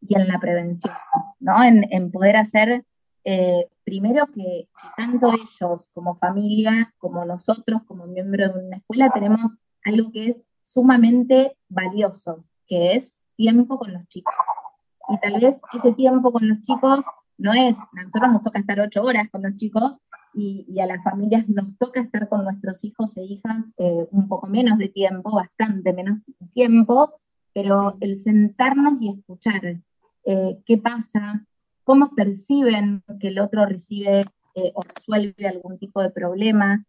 y 0.00 0.16
en 0.16 0.26
la 0.26 0.40
prevención, 0.40 0.94
¿no? 1.38 1.62
En, 1.62 2.10
poder 2.10 2.36
hacer, 2.38 2.86
eh, 3.24 3.68
primero 3.84 4.26
que, 4.28 4.68
tanto 4.96 5.32
ellos 5.32 5.88
como 5.92 6.14
familia, 6.16 6.94
como 6.98 7.24
nosotros, 7.24 7.82
como 7.86 8.06
miembros 8.06 8.54
de 8.54 8.66
una 8.66 8.76
escuela, 8.76 9.10
tenemos 9.10 9.52
algo 9.84 10.10
que 10.12 10.28
es 10.28 10.46
sumamente 10.62 11.56
valioso, 11.68 12.44
que 12.66 12.94
es 12.94 13.14
tiempo 13.36 13.78
con 13.78 13.92
los 13.92 14.06
chicos. 14.08 14.34
Y 15.08 15.18
tal 15.18 15.40
vez 15.40 15.60
ese 15.72 15.92
tiempo 15.92 16.32
con 16.32 16.48
los 16.48 16.60
chicos 16.62 17.04
no 17.36 17.52
es, 17.52 17.76
a 17.76 18.04
nosotros 18.04 18.32
nos 18.32 18.42
toca 18.42 18.58
estar 18.60 18.80
ocho 18.80 19.02
horas 19.02 19.28
con 19.30 19.42
los 19.42 19.56
chicos 19.56 19.98
y, 20.34 20.78
a 20.78 20.86
las 20.86 21.02
familias 21.02 21.48
nos 21.48 21.76
toca 21.78 22.00
estar 22.00 22.28
con 22.28 22.44
nuestros 22.44 22.84
hijos 22.84 23.16
e 23.16 23.24
hijas 23.24 23.72
eh, 23.78 24.06
un 24.10 24.28
poco 24.28 24.46
menos 24.46 24.78
de 24.78 24.88
tiempo, 24.88 25.32
bastante 25.32 25.92
menos 25.92 26.18
tiempo, 26.54 27.14
pero 27.52 27.96
el 28.00 28.18
sentarnos 28.18 29.00
y 29.00 29.10
escuchar 29.10 29.80
eh, 30.24 30.58
qué 30.66 30.78
pasa, 30.78 31.44
cómo 31.84 32.14
perciben 32.14 33.02
que 33.20 33.28
el 33.28 33.38
otro 33.38 33.66
recibe 33.66 34.26
eh, 34.54 34.72
o 34.74 34.82
resuelve 34.82 35.48
algún 35.48 35.78
tipo 35.78 36.02
de 36.02 36.10
problema, 36.10 36.84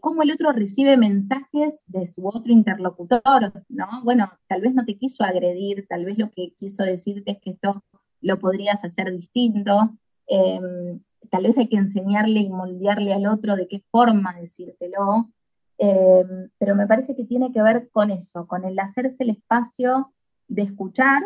cómo 0.00 0.22
el 0.22 0.32
otro 0.32 0.52
recibe 0.52 0.96
mensajes 0.96 1.84
de 1.86 2.04
su 2.04 2.26
otro 2.26 2.52
interlocutor, 2.52 3.64
¿no? 3.68 3.86
Bueno, 4.04 4.28
tal 4.48 4.60
vez 4.60 4.74
no 4.74 4.84
te 4.84 4.98
quiso 4.98 5.22
agredir, 5.24 5.86
tal 5.88 6.04
vez 6.04 6.18
lo 6.18 6.30
que 6.30 6.52
quiso 6.54 6.82
decirte 6.82 7.30
es 7.30 7.38
que 7.40 7.50
esto 7.50 7.82
lo 8.20 8.38
podrías 8.38 8.84
hacer 8.84 9.10
distinto. 9.12 9.96
Em, 10.26 11.00
tal 11.30 11.44
vez 11.44 11.58
hay 11.58 11.68
que 11.68 11.76
enseñarle 11.76 12.40
y 12.40 12.48
moldearle 12.50 13.12
al 13.12 13.26
otro 13.26 13.56
de 13.56 13.66
qué 13.68 13.82
forma 13.90 14.34
decírtelo, 14.40 15.30
em, 15.78 16.50
pero 16.58 16.74
me 16.74 16.86
parece 16.86 17.14
que 17.16 17.24
tiene 17.24 17.52
que 17.52 17.62
ver 17.62 17.90
con 17.90 18.10
eso, 18.10 18.46
con 18.46 18.64
el 18.64 18.78
hacerse 18.78 19.24
el 19.24 19.30
espacio 19.30 20.12
de 20.48 20.62
escuchar 20.62 21.22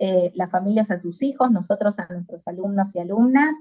eh, 0.00 0.30
las 0.36 0.48
familias 0.48 0.92
a 0.92 0.98
sus 0.98 1.22
hijos, 1.22 1.50
nosotros 1.50 1.98
a 1.98 2.06
nuestros 2.08 2.46
alumnos 2.46 2.94
y 2.94 3.00
alumnas, 3.00 3.56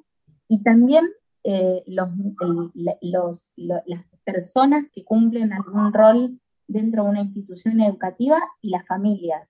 y 0.47 0.61
también 0.61 1.09
eh, 1.43 1.83
los, 1.87 3.51
las 3.55 4.03
personas 4.23 4.85
que 4.93 5.03
cumplen 5.03 5.51
algún 5.51 5.91
rol 5.91 6.39
dentro 6.67 7.03
de 7.03 7.09
una 7.09 7.21
institución 7.21 7.81
educativa 7.81 8.37
y 8.61 8.69
las 8.69 8.85
familias. 8.85 9.49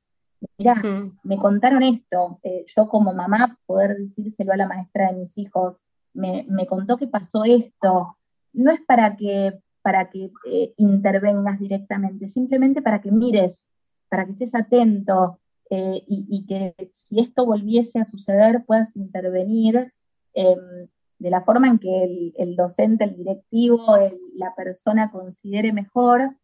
Mira, 0.58 0.82
me 1.24 1.38
contaron 1.38 1.84
esto, 1.84 2.40
eh, 2.44 2.64
yo 2.74 2.88
como 2.88 3.14
mamá 3.14 3.60
poder 3.66 3.98
decírselo 3.98 4.54
a 4.54 4.58
la 4.58 4.68
maestra 4.68 5.12
de 5.12 5.18
mis 5.18 5.38
hijos, 5.38 5.82
me, 6.14 6.46
contó 6.68 6.96
que 6.96 7.08
pasó 7.08 7.44
esto, 7.44 8.18
no 8.54 8.72
es 8.72 8.80
para 8.80 9.18
que, 9.18 9.60
para 9.82 10.10
que 10.10 10.32
intervengas 10.78 11.60
directamente, 11.60 12.30
simplemente 12.30 12.82
para 12.82 13.02
que 13.02 13.12
mires, 13.12 13.70
para 14.08 14.26
que 14.26 14.32
estés 14.32 14.56
atento 14.56 15.40
eh, 15.70 16.04
y, 16.08 16.46
que 16.46 16.76
si 16.94 17.20
esto 17.20 17.46
volviese 17.46 18.00
a 18.00 18.06
suceder 18.06 18.64
puedas 18.66 18.96
intervenir 18.96 19.94
em, 20.34 20.88
de 21.20 21.30
la 21.30 21.42
forma 21.42 21.68
en 21.68 21.80
que 21.80 22.34
el, 22.38 22.56
docente, 22.56 23.04
el 23.04 23.18
directivo, 23.18 23.98
la 24.36 24.54
persona 24.56 25.12
considere 25.12 25.74
mejor 25.74 26.36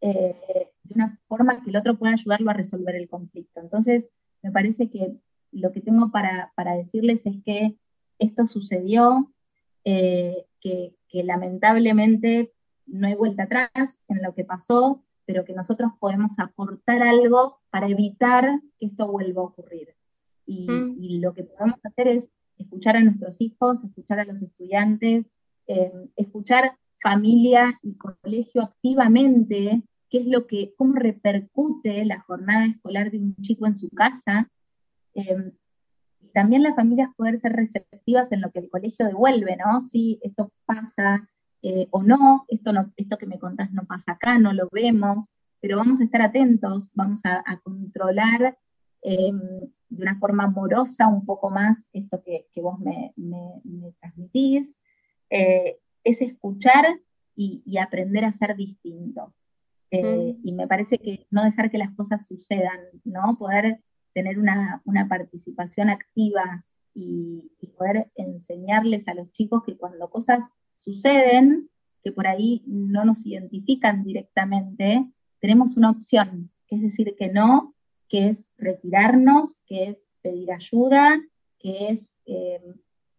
eh, 0.00 0.36
de 0.82 0.94
una 0.94 1.20
forma 1.28 1.62
que 1.62 1.70
el 1.70 1.76
otro 1.76 1.96
pueda 1.96 2.14
ayudarlo 2.14 2.50
a 2.50 2.54
resolver 2.54 2.96
el 2.96 3.08
conflicto. 3.08 3.60
Entonces, 3.60 4.08
me 4.42 4.50
parece 4.50 4.90
que 4.90 5.14
lo 5.52 5.70
que 5.72 5.80
tengo 5.80 6.10
para, 6.10 6.50
decirles 6.76 7.24
es 7.26 7.36
que 7.44 7.76
esto 8.18 8.46
sucedió, 8.46 9.32
eh, 9.84 10.46
que, 10.60 10.94
lamentablemente 11.12 12.52
no 12.86 13.06
hay 13.06 13.14
vuelta 13.14 13.42
atrás 13.42 14.02
en 14.08 14.22
lo 14.22 14.34
que 14.34 14.44
pasó, 14.44 15.04
pero 15.26 15.44
que 15.44 15.54
nosotros 15.54 15.92
podemos 15.98 16.38
aportar 16.38 17.02
algo 17.02 17.58
para 17.70 17.88
evitar 17.88 18.60
que 18.78 18.86
esto 18.86 19.10
vuelva 19.10 19.42
a 19.42 19.46
ocurrir. 19.46 19.94
Y, 20.46 20.68
mm. 20.68 20.96
y 21.02 21.18
lo 21.20 21.32
que 21.34 21.44
podemos 21.44 21.84
hacer 21.84 22.08
es 22.08 22.28
escuchar 22.58 22.96
a 22.96 23.02
nuestros 23.02 23.40
hijos, 23.40 23.82
escuchar 23.84 24.20
a 24.20 24.24
los 24.24 24.40
estudiantes, 24.42 25.30
eh, 25.66 25.92
escuchar 26.16 26.76
familia 27.02 27.78
y 27.82 27.96
colegio 27.96 28.62
activamente, 28.62 29.82
qué 30.08 30.18
es 30.18 30.26
lo 30.26 30.46
que, 30.46 30.74
cómo 30.76 30.94
repercute 30.94 32.04
la 32.04 32.20
jornada 32.20 32.66
escolar 32.66 33.10
de 33.10 33.18
un 33.18 33.36
chico 33.36 33.66
en 33.66 33.74
su 33.74 33.88
casa. 33.90 34.50
Eh, 35.14 35.52
y 36.20 36.28
también 36.28 36.62
las 36.62 36.76
familias 36.76 37.10
poder 37.16 37.38
ser 37.38 37.52
receptivas 37.52 38.30
en 38.32 38.40
lo 38.40 38.50
que 38.50 38.60
el 38.60 38.70
colegio 38.70 39.06
devuelve, 39.06 39.56
¿no? 39.56 39.80
Si 39.80 40.20
esto 40.22 40.52
pasa 40.64 41.28
eh, 41.62 41.86
o 41.90 42.02
no, 42.02 42.44
esto, 42.48 42.72
no, 42.72 42.92
esto 42.96 43.16
que 43.16 43.26
me 43.26 43.38
contás 43.38 43.72
no 43.72 43.84
pasa 43.84 44.12
acá, 44.12 44.38
no 44.38 44.52
lo 44.52 44.68
vemos, 44.72 45.30
pero 45.60 45.76
vamos 45.76 46.00
a 46.00 46.04
estar 46.04 46.20
atentos, 46.20 46.90
vamos 46.94 47.20
a, 47.24 47.42
controlar 47.62 48.58
em, 49.02 49.40
de 49.88 50.02
una 50.02 50.18
forma 50.18 50.44
amorosa 50.44 51.06
un 51.06 51.24
poco 51.24 51.50
más 51.50 51.88
esto 51.92 52.22
que, 52.24 52.46
vos 52.60 52.80
me, 52.80 53.14
transmitís, 54.00 54.76
eh, 55.30 55.78
es 56.02 56.20
escuchar 56.20 56.84
y, 57.36 57.78
aprender 57.78 58.24
a 58.24 58.32
ser 58.32 58.56
distinto. 58.56 59.32
Eh, 59.90 60.36
y 60.42 60.52
me 60.52 60.66
parece 60.66 60.98
que 60.98 61.26
no 61.30 61.44
dejar 61.44 61.70
que 61.70 61.78
las 61.78 61.94
cosas 61.94 62.26
sucedan, 62.26 62.80
¿no? 63.04 63.36
Poder 63.38 63.80
tener 64.14 64.38
una, 64.38 64.82
participación 65.08 65.90
activa 65.90 66.64
y, 66.94 67.50
poder 67.78 68.10
enseñarles 68.16 69.08
a 69.08 69.14
los 69.14 69.30
chicos 69.32 69.62
que 69.64 69.76
cuando 69.76 70.10
cosas 70.10 70.44
suceden, 70.82 71.70
que 72.02 72.12
por 72.12 72.26
ahí 72.26 72.62
no 72.66 73.04
nos 73.04 73.24
identifican 73.26 74.04
directamente, 74.04 75.06
tenemos 75.40 75.76
una 75.76 75.90
opción, 75.90 76.50
que 76.66 76.76
es 76.76 76.82
decir 76.82 77.14
que 77.18 77.28
no, 77.28 77.74
que 78.08 78.28
es 78.28 78.48
retirarnos, 78.58 79.58
que 79.66 79.88
es 79.88 80.04
pedir 80.22 80.52
ayuda, 80.52 81.20
que 81.58 81.88
es 81.88 82.14
eh, 82.26 82.60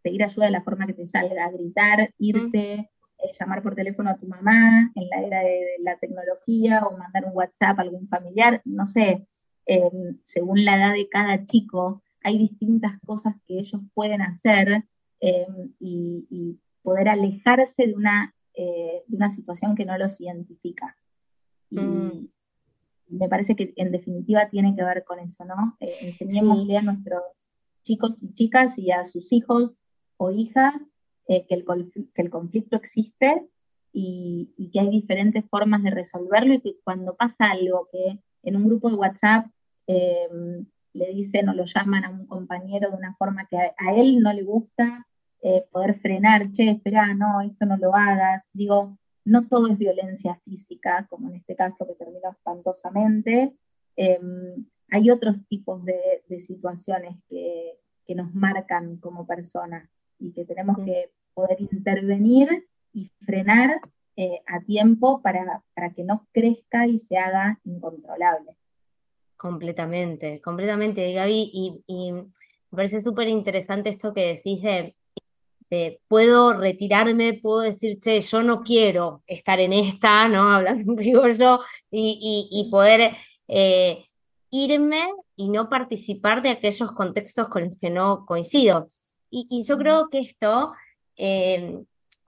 pedir 0.02 0.24
ayuda 0.24 0.46
de 0.46 0.52
la 0.52 0.64
forma 0.64 0.86
que 0.86 0.94
te 0.94 1.06
salga, 1.06 1.50
gritar, 1.50 2.14
irte, 2.18 2.74
eh, 2.74 3.32
llamar 3.40 3.64
por 3.64 3.76
teléfono 3.76 4.10
a 4.10 4.18
tu 4.18 4.28
mamá 4.28 4.92
en 4.96 5.10
la 5.10 5.22
era 5.22 5.40
de, 5.44 5.66
la 5.80 5.98
tecnología 5.98 6.86
o 6.86 6.98
mandar 6.98 7.26
un 7.26 7.32
WhatsApp 7.34 7.80
a 7.80 7.82
algún 7.82 8.08
familiar, 8.08 8.62
no 8.66 8.86
sé, 8.86 9.26
em, 9.66 10.18
según 10.24 10.66
la 10.66 10.76
edad 10.76 10.94
de 10.94 11.08
cada 11.10 11.46
chico, 11.46 12.04
hay 12.22 12.38
distintas 12.38 13.00
cosas 13.06 13.36
que 13.48 13.60
ellos 13.60 13.82
pueden 13.94 14.22
hacer 14.22 14.86
em, 15.20 15.74
y, 15.80 16.60
poder 16.84 17.10
alejarse 17.10 17.88
de 17.88 17.96
una, 17.96 18.36
eh, 18.54 19.04
de 19.08 19.16
una 19.16 19.30
situación 19.30 19.76
que 19.76 19.86
no 19.86 19.98
los 19.98 20.22
identifica. 20.22 20.96
Y 21.70 21.80
mm. 21.80 22.30
me 23.08 23.30
parece 23.30 23.56
que 23.56 23.74
en 23.78 23.92
definitiva 23.92 24.50
tiene 24.50 24.76
que 24.76 24.84
ver 24.84 25.04
con 25.04 25.20
eso, 25.20 25.46
¿no? 25.46 25.76
Eh, 25.80 25.96
enseñémosle 26.02 26.78
a 26.78 26.82
nuestros 26.82 27.24
chicos 27.82 28.22
y 28.22 28.34
chicas 28.34 28.78
y 28.78 28.92
a 28.92 29.06
sus 29.06 29.32
hijos 29.32 29.78
o 30.18 30.32
hijas 30.32 30.76
eh, 31.28 31.46
que, 31.48 31.56
el, 31.56 32.30
conflicto 32.30 32.76
existe 32.76 33.48
y, 33.94 34.70
que 34.72 34.80
hay 34.80 34.90
diferentes 34.90 35.46
formas 35.50 35.84
de 35.84 35.92
resolverlo 35.92 36.54
y 36.54 36.62
que 36.62 36.76
cuando 36.84 37.16
pasa 37.16 37.52
algo 37.52 37.88
que 37.92 38.20
en 38.44 38.56
un 38.56 38.66
grupo 38.66 38.90
de 38.90 38.96
WhatsApp 38.96 39.48
em, 39.88 40.66
le 40.94 41.08
dicen 41.14 41.50
o 41.50 41.54
lo 41.54 41.66
llaman 41.66 42.04
a 42.04 42.10
un 42.10 42.26
compañero 42.26 42.90
de 42.90 42.98
una 42.98 43.16
forma 43.16 43.48
que 43.48 43.58
a, 43.58 43.96
él 43.96 44.20
no 44.20 44.34
le 44.34 44.44
gusta, 44.44 45.08
eh, 45.44 45.66
poder 45.72 46.00
frenar, 46.00 46.52
che, 46.52 46.72
espera, 46.72 47.14
no, 47.14 47.42
esto 47.42 47.66
no 47.66 47.78
lo 47.78 47.94
hagas. 47.96 48.50
Digo, 48.54 48.98
no 49.26 49.48
todo 49.48 49.68
es 49.68 49.78
violencia 49.78 50.40
física, 50.46 51.06
como 51.10 51.30
en 51.30 51.36
este 51.36 51.56
caso 51.56 51.86
que 51.86 51.96
terminó 51.96 52.32
espantosamente. 52.32 53.54
Em, 53.96 54.66
hay 54.90 55.12
otros 55.12 55.46
tipos 55.48 55.84
de, 55.86 56.24
situaciones 56.40 57.16
que, 57.30 57.78
que, 58.06 58.16
nos 58.16 58.34
marcan 58.34 58.98
como 58.98 59.28
personas 59.28 59.90
y 60.18 60.32
que 60.32 60.46
tenemos 60.46 60.78
que 60.86 61.12
poder 61.34 61.60
intervenir 61.62 62.68
y 62.94 63.12
frenar 63.22 63.82
eh, 64.16 64.42
a 64.46 64.62
tiempo 64.62 65.22
para, 65.24 65.64
que 65.96 66.04
no 66.04 66.28
crezca 66.32 66.86
y 66.86 67.00
se 67.00 67.18
haga 67.18 67.60
incontrolable. 67.64 68.56
Completamente, 69.36 70.40
completamente, 70.40 71.12
Gaby, 71.12 71.82
y, 71.88 72.12
me 72.12 72.78
parece 72.78 73.02
súper 73.02 73.28
interesante 73.28 73.90
esto 73.90 74.14
que 74.14 74.36
decís 74.36 74.62
de, 74.62 74.96
puedo 76.08 76.54
retirarme, 76.54 77.40
puedo 77.42 77.62
decirte, 77.62 78.22
yo 78.22 78.44
no 78.44 78.64
quiero 78.64 79.24
estar 79.28 79.60
en 79.60 79.74
esta, 79.74 80.28
¿no? 80.28 80.42
Hablando 80.54 80.94
un 80.94 81.38
yo, 81.38 81.60
y, 81.92 82.48
y, 82.52 82.70
poder 82.70 83.16
eh, 83.48 84.06
irme 84.50 85.04
y 85.36 85.50
no 85.50 85.70
participar 85.70 86.42
de 86.42 86.50
aquellos 86.50 86.92
contextos 86.92 87.50
con 87.50 87.66
los 87.66 87.78
que 87.78 87.90
no 87.90 88.26
coincido. 88.26 88.88
Y, 89.30 89.64
yo 89.64 89.78
creo 89.78 90.10
que 90.10 90.20
esto 90.20 90.74
eh, 91.18 91.80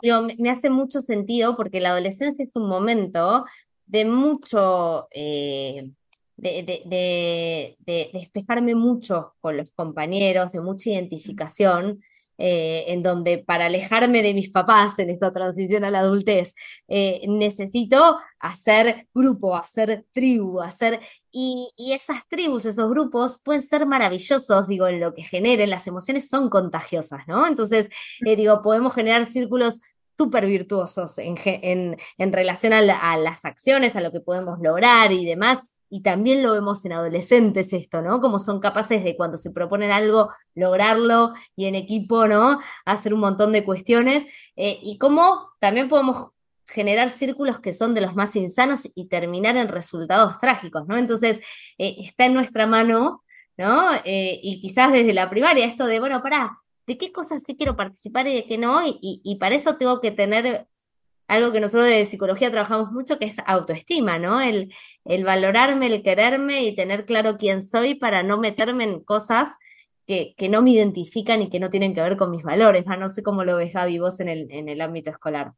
me 0.01 0.49
hace 0.49 0.69
mucho 0.69 1.01
sentido 1.01 1.55
porque 1.55 1.79
la 1.79 1.91
adolescencia 1.91 2.43
es 2.43 2.51
un 2.55 2.67
momento 2.67 3.45
de 3.85 4.05
mucho, 4.05 5.07
eh, 5.11 5.91
de, 6.37 7.77
despejarme 8.11 8.73
mucho 8.73 9.35
con 9.39 9.57
los 9.57 9.71
compañeros, 9.71 10.51
de 10.51 10.61
mucha 10.61 10.89
identificación, 10.89 12.01
eh, 12.37 12.85
en 12.87 13.03
donde 13.03 13.37
para 13.37 13.67
alejarme 13.67 14.21
de 14.21 14.33
mis 14.33 14.49
papás 14.49 14.99
en 14.99 15.09
esta 15.09 15.31
transición 15.31 15.83
a 15.83 15.91
la 15.91 15.99
adultez, 15.99 16.53
eh, 16.87 17.21
necesito 17.27 18.19
hacer 18.39 19.07
grupo, 19.13 19.55
hacer 19.55 20.05
tribu, 20.11 20.61
hacer... 20.61 20.99
Y, 21.37 21.73
esas 21.77 22.25
tribus, 22.29 22.65
esos 22.65 22.89
grupos 22.89 23.41
pueden 23.43 23.61
ser 23.61 23.85
maravillosos, 23.85 24.67
digo, 24.69 24.87
en 24.87 25.01
lo 25.01 25.13
que 25.13 25.23
generen, 25.23 25.69
las 25.69 25.85
emociones 25.85 26.29
son 26.29 26.49
contagiosas, 26.49 27.27
¿no? 27.27 27.45
Entonces, 27.45 27.89
eh, 28.25 28.35
digo, 28.37 28.61
podemos 28.61 28.93
generar 28.93 29.25
círculos 29.25 29.81
súper 30.17 30.45
virtuosos 30.45 31.17
en, 31.17 31.35
en, 32.17 32.33
relación 32.33 32.71
a, 32.71 33.11
a 33.11 33.17
las 33.17 33.43
acciones, 33.43 33.95
a 33.97 34.01
lo 34.01 34.13
que 34.13 34.21
podemos 34.21 34.59
lograr 34.61 35.11
y 35.11 35.25
demás 35.25 35.74
y 35.95 36.01
también 36.01 36.43
lo 36.43 36.51
vemos 36.51 36.83
en 36.83 36.91
adolescentes 36.91 37.71
esto, 37.71 38.01
¿no? 38.01 38.19
Como 38.19 38.37
son 38.37 38.59
capaces 38.59 39.01
de 39.01 39.15
cuando 39.15 39.37
se 39.37 39.51
proponen 39.51 39.91
algo, 39.91 40.29
lograrlo 40.53 41.33
y 41.55 41.67
en 41.67 41.75
equipo, 41.75 42.27
¿no? 42.27 42.59
Hacer 42.83 43.13
un 43.13 43.21
montón 43.21 43.53
de 43.53 43.63
cuestiones 43.63 44.25
eh, 44.57 44.77
y 44.83 44.97
cómo 44.97 45.53
también 45.61 45.87
podemos 45.87 46.31
generar 46.67 47.11
círculos 47.11 47.61
que 47.61 47.71
son 47.71 47.93
de 47.93 48.01
los 48.01 48.13
más 48.13 48.35
insanos 48.35 48.89
y 48.93 49.07
terminar 49.07 49.55
en 49.55 49.69
resultados 49.69 50.37
trágicos, 50.37 50.85
¿no? 50.85 50.97
Entonces, 50.97 51.39
eh, 51.77 51.95
está 51.99 52.25
en 52.25 52.33
nuestra 52.33 52.67
mano, 52.67 53.23
¿no? 53.55 53.93
Eh, 54.03 54.37
y 54.43 54.59
quizás 54.59 54.91
desde 54.91 55.13
la 55.13 55.29
primaria, 55.29 55.65
esto 55.65 55.85
de, 55.85 56.01
bueno, 56.01 56.21
pará, 56.21 56.59
¿de 56.87 56.97
qué 56.97 57.13
cosas 57.13 57.41
sí 57.41 57.55
quiero 57.55 57.77
participar 57.77 58.27
y 58.27 58.33
de 58.33 58.45
qué 58.45 58.57
no? 58.57 58.81
y 58.85 59.37
para 59.39 59.55
eso 59.55 59.77
tengo 59.77 60.01
que 60.01 60.11
tener 60.11 60.67
algo 61.27 61.51
que 61.51 61.59
nosotros 61.59 61.87
de 61.87 62.05
psicología 62.05 62.51
trabajamos 62.51 62.91
mucho, 62.91 63.17
que 63.17 63.25
es 63.25 63.37
autoestima, 63.45 64.19
¿no? 64.19 64.41
El, 64.41 64.73
el 65.05 65.23
valorarme, 65.23 65.87
el 65.87 66.03
quererme 66.03 66.63
y 66.63 66.75
tener 66.75 67.05
claro 67.05 67.37
quién 67.37 67.63
soy 67.63 67.95
para 67.95 68.23
no 68.23 68.37
meterme 68.37 68.83
en 68.83 69.03
cosas 69.03 69.49
que, 70.05 70.35
no 70.49 70.61
me 70.61 70.71
identifican 70.71 71.41
y 71.41 71.49
que 71.49 71.59
no 71.59 71.69
tienen 71.69 71.95
que 71.95 72.01
ver 72.01 72.17
con 72.17 72.31
mis 72.31 72.43
valores. 72.43 72.85
No 72.85 73.09
sé 73.09 73.23
cómo 73.23 73.43
lo 73.43 73.57
ves, 73.57 73.73
Gaby, 73.73 73.99
vos 73.99 74.19
en 74.19 74.29
el, 74.29 74.51
en 74.51 74.69
el 74.69 74.81
ámbito 74.81 75.09
escolar. 75.09 75.53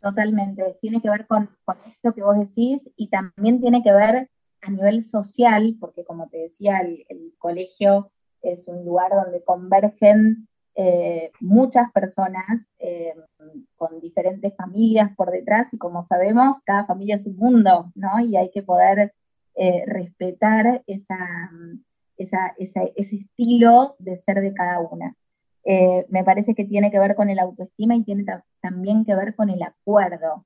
Totalmente, 0.00 0.76
tiene 0.82 1.00
que 1.00 1.08
ver 1.08 1.26
con, 1.26 1.48
esto 1.86 2.14
que 2.14 2.22
vos 2.22 2.38
decís 2.38 2.90
y 2.94 3.08
también 3.08 3.60
tiene 3.60 3.82
que 3.82 3.92
ver 3.92 4.28
a 4.60 4.70
nivel 4.70 5.02
social, 5.02 5.76
porque 5.80 6.04
como 6.04 6.28
te 6.28 6.38
decía, 6.38 6.80
el 6.80 7.34
colegio 7.38 8.12
es 8.42 8.68
un 8.68 8.84
lugar 8.84 9.10
donde 9.10 9.42
convergen 9.42 10.48
eh, 10.76 11.30
muchas 11.38 11.92
personas 11.92 12.68
eh, 12.80 13.14
con 13.76 14.00
diferentes 14.00 14.54
familias 14.56 15.14
por 15.16 15.30
detrás 15.30 15.72
y 15.72 15.78
como 15.78 16.02
sabemos, 16.02 16.56
cada 16.64 16.84
familia 16.84 17.14
es 17.14 17.26
un 17.26 17.36
mundo, 17.36 17.92
¿no? 17.94 18.18
Y 18.18 18.36
hay 18.36 18.50
que 18.50 18.62
poder 18.64 19.14
eh, 19.54 19.84
respetar 19.86 20.82
esa, 20.88 21.50
ese 22.16 22.92
estilo 22.96 23.94
de 24.00 24.16
ser 24.16 24.40
de 24.40 24.52
cada 24.52 24.80
una. 24.80 25.14
me 26.08 26.24
parece 26.24 26.54
que 26.54 26.64
tiene 26.64 26.90
que 26.90 26.98
ver 26.98 27.14
con 27.14 27.30
el 27.30 27.38
autoestima 27.38 27.94
y 27.94 28.02
tiene 28.02 28.24
también 28.60 29.04
que 29.04 29.14
ver 29.14 29.34
con 29.36 29.50
el 29.50 29.62
acuerdo. 29.62 30.44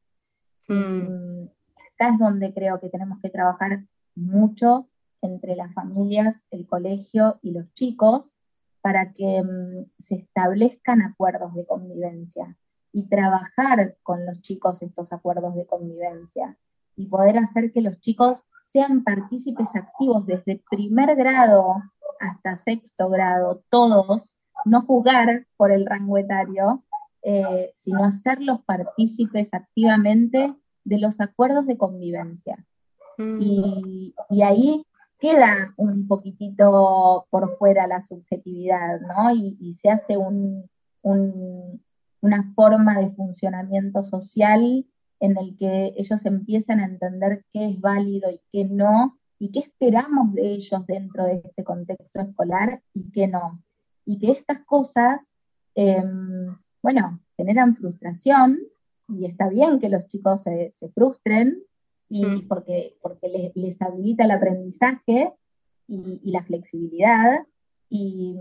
Mm. 0.69 1.47
acá 1.95 2.11
es 2.13 2.19
donde 2.19 2.53
creo 2.53 2.79
que 2.79 2.91
tenemos 2.91 3.19
que 3.23 3.31
trabajar 3.31 3.85
mucho 4.15 4.89
entre 5.23 5.57
las 5.57 5.73
familias, 5.73 6.45
el 6.51 6.67
colegio 6.67 7.39
y 7.43 7.53
los 7.53 7.73
chicos, 7.73 8.37
para 8.81 9.13
que 9.13 9.43
mm, 9.43 9.91
se 9.99 10.17
establezcan 10.17 11.03
acuerdos 11.03 11.55
de 11.55 11.67
convivencia 11.67 12.57
y 12.93 13.09
trabajar 13.09 13.97
con 14.03 14.25
los 14.25 14.41
chicos 14.41 14.83
estos 14.83 15.13
acuerdos 15.13 15.55
de 15.55 15.67
convivencia 15.67 16.57
y 16.97 17.07
poder 17.07 17.39
hacer 17.39 17.71
que 17.71 17.83
los 17.83 18.01
chicos 18.01 18.45
sean 18.67 19.05
partícipes 19.05 19.75
activos 19.75 20.27
desde 20.27 20.63
primer 20.71 21.15
grado 21.17 21.77
hasta 22.21 22.57
sexto 22.57 23.09
grado, 23.09 23.63
todos, 23.71 24.37
no 24.65 24.83
jugar 24.83 25.47
por 25.57 25.71
el 25.71 25.87
rango 25.87 26.19
etario, 26.19 26.85
eh, 27.23 27.71
sino 27.75 28.05
hacerlos 28.05 28.63
partícipes 28.65 29.55
activamente 29.55 30.55
de 30.85 30.99
los 30.99 31.21
acuerdos 31.21 31.67
de 31.67 31.77
convivencia. 31.77 32.65
Mm. 33.17 33.39
Y, 33.41 34.15
y, 34.31 34.43
ahí 34.43 34.87
queda 35.19 35.75
un 35.77 36.07
poquitito 36.07 37.27
por 37.31 37.57
fuera 37.59 37.87
la 37.87 38.03
subjetividad, 38.03 39.01
¿no? 39.01 39.35
Y, 39.35 39.75
se 39.75 39.91
hace 39.91 40.17
una 42.21 42.53
forma 42.55 42.99
de 42.99 43.11
funcionamiento 43.11 44.03
social 44.03 44.87
en 45.21 45.37
el 45.37 45.57
que 45.57 45.95
ellos 45.97 46.25
empiezan 46.27 46.81
a 46.81 46.85
entender 46.87 47.45
qué 47.53 47.71
es 47.71 47.81
válido 47.81 48.31
y 48.31 48.41
qué 48.53 48.65
no, 48.65 49.19
y 49.39 49.51
qué 49.51 49.61
esperamos 49.61 50.35
de 50.35 50.53
ellos 50.53 50.87
dentro 50.87 51.25
de 51.25 51.43
este 51.45 51.65
contexto 51.65 52.21
escolar 52.21 52.83
y 52.95 53.11
qué 53.11 53.27
no. 53.29 53.63
Y 54.05 54.19
que 54.19 54.33
estas 54.33 54.61
cosas, 54.65 55.31
em, 55.75 56.57
bueno, 56.83 57.21
generan 57.37 57.77
frustración, 57.77 58.59
y 59.09 59.27
está 59.27 59.49
bien 59.49 59.79
que 59.81 59.89
los 59.89 60.07
chicos 60.07 60.43
se, 60.43 60.73
frustren, 60.95 61.63
y 62.09 62.25
mm. 62.25 62.49
porque, 62.49 62.97
porque 63.03 63.53
les, 63.55 63.83
habilita 63.83 64.25
el 64.25 64.31
aprendizaje 64.31 65.33
y, 65.87 66.31
la 66.31 66.43
flexibilidad, 66.43 67.47
y, 67.91 68.37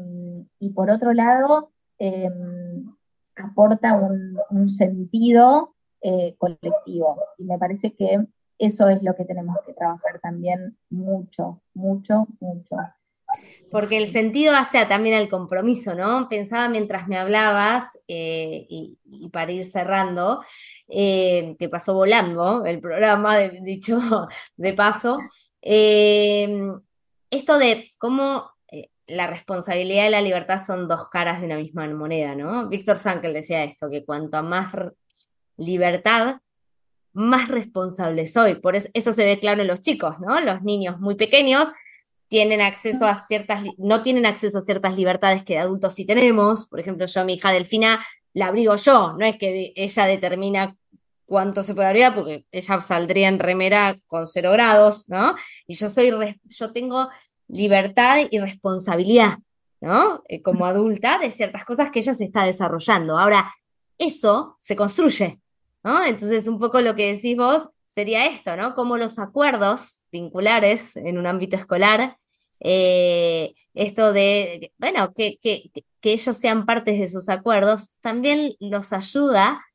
por 0.76 0.90
otro 0.90 1.14
lado, 1.14 1.72
em, 1.98 2.94
aporta 3.36 3.96
un, 4.50 4.70
sentido 4.70 5.74
eh, 6.02 6.36
colectivo. 6.38 7.22
Y 7.38 7.46
me 7.46 7.58
parece 7.58 7.94
que 7.94 8.28
eso 8.60 8.90
es 8.90 9.02
lo 9.04 9.16
que 9.16 9.26
tenemos 9.26 9.56
que 9.66 9.74
trabajar 9.74 10.20
también 10.20 10.78
mucho, 10.90 11.62
mucho, 11.74 12.28
mucho. 12.40 12.76
Porque 13.70 13.98
el 13.98 14.08
sentido 14.08 14.56
hace 14.56 14.86
también 14.86 15.16
el 15.16 15.30
compromiso, 15.30 15.94
¿no? 15.94 16.30
Pensaba 16.30 16.70
mientras 16.70 17.08
me 17.08 17.18
hablabas, 17.18 18.00
eh, 18.08 18.66
y, 18.70 18.98
para 19.32 19.52
ir 19.52 19.66
cerrando, 19.66 20.42
eh, 20.88 21.56
que 21.60 21.68
pasó 21.68 21.94
volando 21.94 22.66
el 22.66 22.80
programa, 22.80 23.38
dicho 23.38 24.00
de 24.58 24.74
paso, 24.74 25.20
esto 25.62 27.58
de 27.60 27.90
cómo 27.98 28.52
la 29.08 29.28
responsabilidad 29.28 30.08
y 30.08 30.12
la 30.12 30.22
libertad 30.22 30.60
son 30.66 30.88
dos 30.88 31.08
caras 31.10 31.40
de 31.40 31.48
una 31.48 31.58
misma 31.58 31.88
moneda, 31.88 32.36
¿no? 32.36 32.68
Víctor 32.68 32.98
Frankl 32.98 33.34
decía 33.34 33.64
esto, 33.64 33.90
que 33.90 34.06
cuanto 34.06 34.44
más 34.44 34.74
libertad, 35.56 36.42
más 37.14 37.48
responsable 37.48 38.28
soy. 38.28 38.56
Por 38.56 38.76
eso, 38.76 38.90
eso 38.94 39.14
se 39.14 39.26
ve 39.26 39.40
claro 39.40 39.62
en 39.62 39.68
los 39.68 39.82
chicos, 39.82 40.20
¿no? 40.20 40.40
Los 40.42 40.62
niños 40.62 41.00
muy 41.00 41.16
pequeños 41.16 41.70
tienen 42.30 42.62
acceso 42.62 43.06
a 43.06 43.26
ciertas, 43.26 43.64
no 43.78 44.04
tienen 44.04 44.26
acceso 44.26 44.58
a 44.58 44.62
ciertas 44.62 44.96
libertades 44.96 45.44
que 45.44 45.54
de 45.54 45.60
adultos 45.60 45.94
sí 45.96 46.06
tenemos. 46.06 46.68
Por 46.68 46.80
ejemplo, 46.80 47.06
yo 47.06 47.26
mi 47.26 47.36
hija 47.36 47.52
Delfina 47.52 48.06
la 48.34 48.48
abrigo 48.48 48.76
yo, 48.76 49.14
no 49.18 49.26
es 49.26 49.38
que 49.38 49.74
ella 49.76 50.06
determina 50.06 50.76
cuánto 51.26 51.64
se 51.64 51.74
puede 51.74 51.88
abrir, 51.88 52.12
porque 52.14 52.46
ella 52.52 52.82
saldría 52.82 53.28
en 53.28 53.40
remera 53.40 53.98
con 54.08 54.28
cero 54.28 54.52
grados, 54.52 55.10
¿no? 55.10 55.36
Y 55.66 55.76
yo 55.76 55.90
soy, 55.90 56.12
yo 56.46 56.72
tengo 56.72 57.10
libertad 57.48 58.20
y 58.30 58.40
responsabilidad, 58.40 59.40
¿no? 59.82 60.22
Eh, 60.30 60.42
como 60.42 60.66
adulta 60.66 61.18
de 61.18 61.32
ciertas 61.32 61.66
cosas 61.66 61.90
que 61.90 62.00
ella 62.00 62.14
se 62.14 62.26
está 62.26 62.46
desarrollando. 62.46 63.18
Ahora, 63.18 63.54
eso 63.98 64.56
se 64.60 64.76
construye, 64.76 65.40
entonces, 66.06 66.48
un 66.48 66.58
poco 66.58 66.82
lo 66.82 66.96
que 66.96 67.14
decís 67.14 67.38
vos 67.38 67.70
sería 67.98 68.28
esto, 68.28 68.56
¿no? 68.56 68.76
Como 68.76 68.96
los 68.96 69.18
acuerdos 69.18 70.02
vinculares 70.12 70.96
en 70.98 71.18
un 71.18 71.26
ámbito 71.26 71.56
escolar, 71.56 72.16
eh, 72.60 73.56
esto 73.74 74.14
de, 74.14 74.72
bueno, 74.78 75.12
que, 75.16 75.40
ellos 76.04 76.38
sean 76.38 76.68
partes 76.68 77.00
de 77.00 77.06
esos 77.06 77.28
acuerdos, 77.28 77.90
también 78.00 78.54
los 78.60 78.94
ayuda 78.94 79.66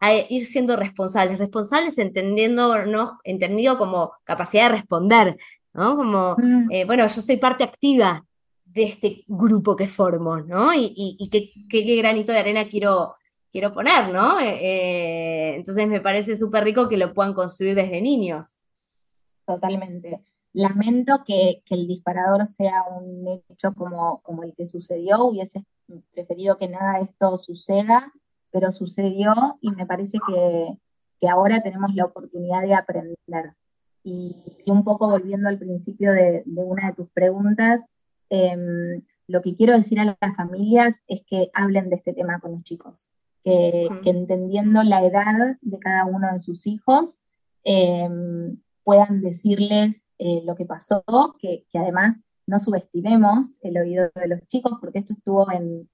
a 0.00 0.14
ir 0.14 0.44
siendo 0.44 0.76
responsables, 0.76 1.38
responsables 1.38 1.96
entendiendo, 1.96 2.84
¿no? 2.84 3.18
entendido 3.24 3.78
como 3.78 4.12
capacidad 4.24 4.64
de 4.64 4.76
responder, 4.76 5.38
¿no? 5.72 5.96
Como, 5.96 6.36
mm. 6.36 6.70
eh, 6.72 6.84
bueno, 6.84 7.06
yo 7.06 7.22
soy 7.22 7.38
parte 7.38 7.64
activa 7.64 8.22
de 8.66 8.82
este 8.82 9.24
grupo 9.26 9.74
que 9.76 9.88
formo, 9.88 10.40
¿no? 10.40 10.74
Y, 10.74 11.30
qué, 11.70 11.96
granito 11.96 12.32
de 12.32 12.38
arena 12.38 12.68
quiero, 12.68 13.14
quiero 13.52 13.70
poner, 13.70 14.08
¿no? 14.12 14.40
Eh, 14.40 14.58
eh, 14.60 15.54
entonces 15.56 15.86
me 15.86 16.00
parece 16.00 16.36
súper 16.36 16.64
rico 16.64 16.88
que 16.88 16.96
lo 16.96 17.12
puedan 17.12 17.34
construir 17.34 17.74
desde 17.74 18.00
niños. 18.00 18.54
Totalmente. 19.46 20.22
Lamento 20.54 21.22
que, 21.24 21.62
el 21.70 21.86
disparador 21.86 22.46
sea 22.46 22.82
un 22.84 23.28
hecho 23.48 23.74
como, 23.74 24.42
el 24.42 24.54
que 24.54 24.66
sucedió, 24.66 25.24
hubiese 25.24 25.64
preferido 26.12 26.56
que 26.56 26.68
nada 26.68 26.98
de 26.98 27.04
esto 27.04 27.36
suceda, 27.36 28.12
pero 28.50 28.72
sucedió 28.72 29.58
y 29.60 29.70
me 29.72 29.86
parece 29.86 30.18
que, 30.26 31.28
ahora 31.28 31.62
tenemos 31.62 31.94
la 31.94 32.06
oportunidad 32.06 32.62
de 32.62 32.74
aprender. 32.74 33.54
Y, 34.02 34.36
un 34.66 34.82
poco 34.84 35.08
volviendo 35.08 35.48
al 35.48 35.58
principio 35.58 36.12
de, 36.12 36.42
una 36.46 36.88
de 36.88 36.94
tus 36.94 37.10
preguntas, 37.10 37.84
em, 38.30 39.02
lo 39.28 39.40
que 39.40 39.54
quiero 39.54 39.74
decir 39.74 40.00
a 40.00 40.04
las 40.04 40.36
familias 40.36 41.02
es 41.06 41.22
que 41.22 41.50
hablen 41.54 41.90
de 41.90 41.96
este 41.96 42.12
tema 42.12 42.40
con 42.40 42.52
los 42.52 42.62
chicos 42.64 43.08
que, 43.42 43.88
entendiendo 44.04 44.82
la 44.82 45.04
edad 45.04 45.56
de 45.60 45.78
cada 45.78 46.06
uno 46.06 46.32
de 46.32 46.38
sus 46.38 46.66
hijos, 46.66 47.18
em, 47.64 48.58
puedan 48.84 49.20
decirles 49.20 50.06
eh, 50.18 50.42
lo 50.44 50.54
que 50.54 50.64
pasó, 50.64 51.04
que, 51.38 51.64
además 51.74 52.18
no 52.46 52.58
subestimemos 52.58 53.58
el 53.62 53.78
oído 53.78 54.10
de 54.14 54.28
los 54.28 54.40
chicos, 54.46 54.78
porque 54.80 55.00
esto 55.00 55.14
estuvo 55.14 55.46
en, 55.50 55.88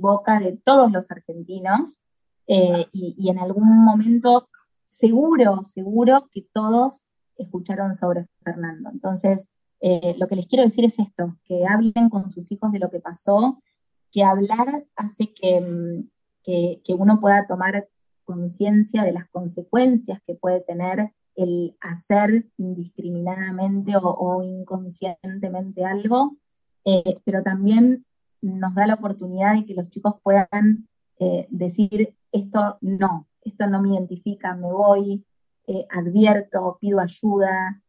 boca 0.00 0.40
de 0.40 0.56
todos 0.56 0.90
los 0.90 1.10
argentinos 1.10 1.98
eh, 2.46 2.86
y, 2.92 3.28
en 3.28 3.38
algún 3.38 3.84
momento 3.84 4.48
seguro, 4.86 5.62
seguro 5.62 6.28
que 6.32 6.46
todos 6.52 7.06
escucharon 7.36 7.94
sobre 7.94 8.26
Fernando. 8.42 8.88
Entonces, 8.90 9.50
eh, 9.80 10.14
lo 10.18 10.28
que 10.28 10.36
les 10.36 10.46
quiero 10.46 10.64
decir 10.64 10.86
es 10.86 10.98
esto, 10.98 11.36
que 11.44 11.66
hablen 11.66 12.08
con 12.08 12.30
sus 12.30 12.50
hijos 12.50 12.72
de 12.72 12.78
lo 12.78 12.90
que 12.90 13.00
pasó, 13.00 13.62
que 14.10 14.24
hablar 14.24 14.86
hace 14.96 15.32
que, 15.34 16.04
que, 16.42 16.80
uno 16.98 17.20
pueda 17.20 17.46
tomar 17.46 17.88
conciencia 18.24 19.02
de 19.02 19.12
las 19.12 19.28
consecuencias 19.28 20.20
que 20.22 20.34
puede 20.34 20.60
tener 20.60 21.12
el 21.36 21.76
hacer 21.80 22.46
indiscriminadamente 22.58 23.94
o, 23.96 24.42
inconscientemente 24.42 25.84
algo, 25.84 26.36
eh, 26.84 27.18
pero 27.24 27.42
también 27.42 28.04
nos 28.42 28.74
da 28.74 28.86
la 28.86 28.94
oportunidad 28.94 29.54
de 29.54 29.64
que 29.64 29.74
los 29.74 29.88
chicos 29.90 30.14
puedan 30.22 30.88
eh, 31.18 31.46
decir, 31.50 32.16
esto 32.32 32.78
no, 32.80 33.28
esto 33.42 33.66
no 33.66 33.80
me 33.82 33.94
identifica, 33.94 34.54
me 34.54 34.72
voy, 34.72 35.24
eh, 35.66 35.86
advierto, 35.90 36.78
pido 36.80 37.00
ayuda, 37.00 37.82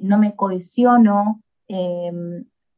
no 0.00 0.18
me 0.18 0.36
cohesiono 0.36 1.42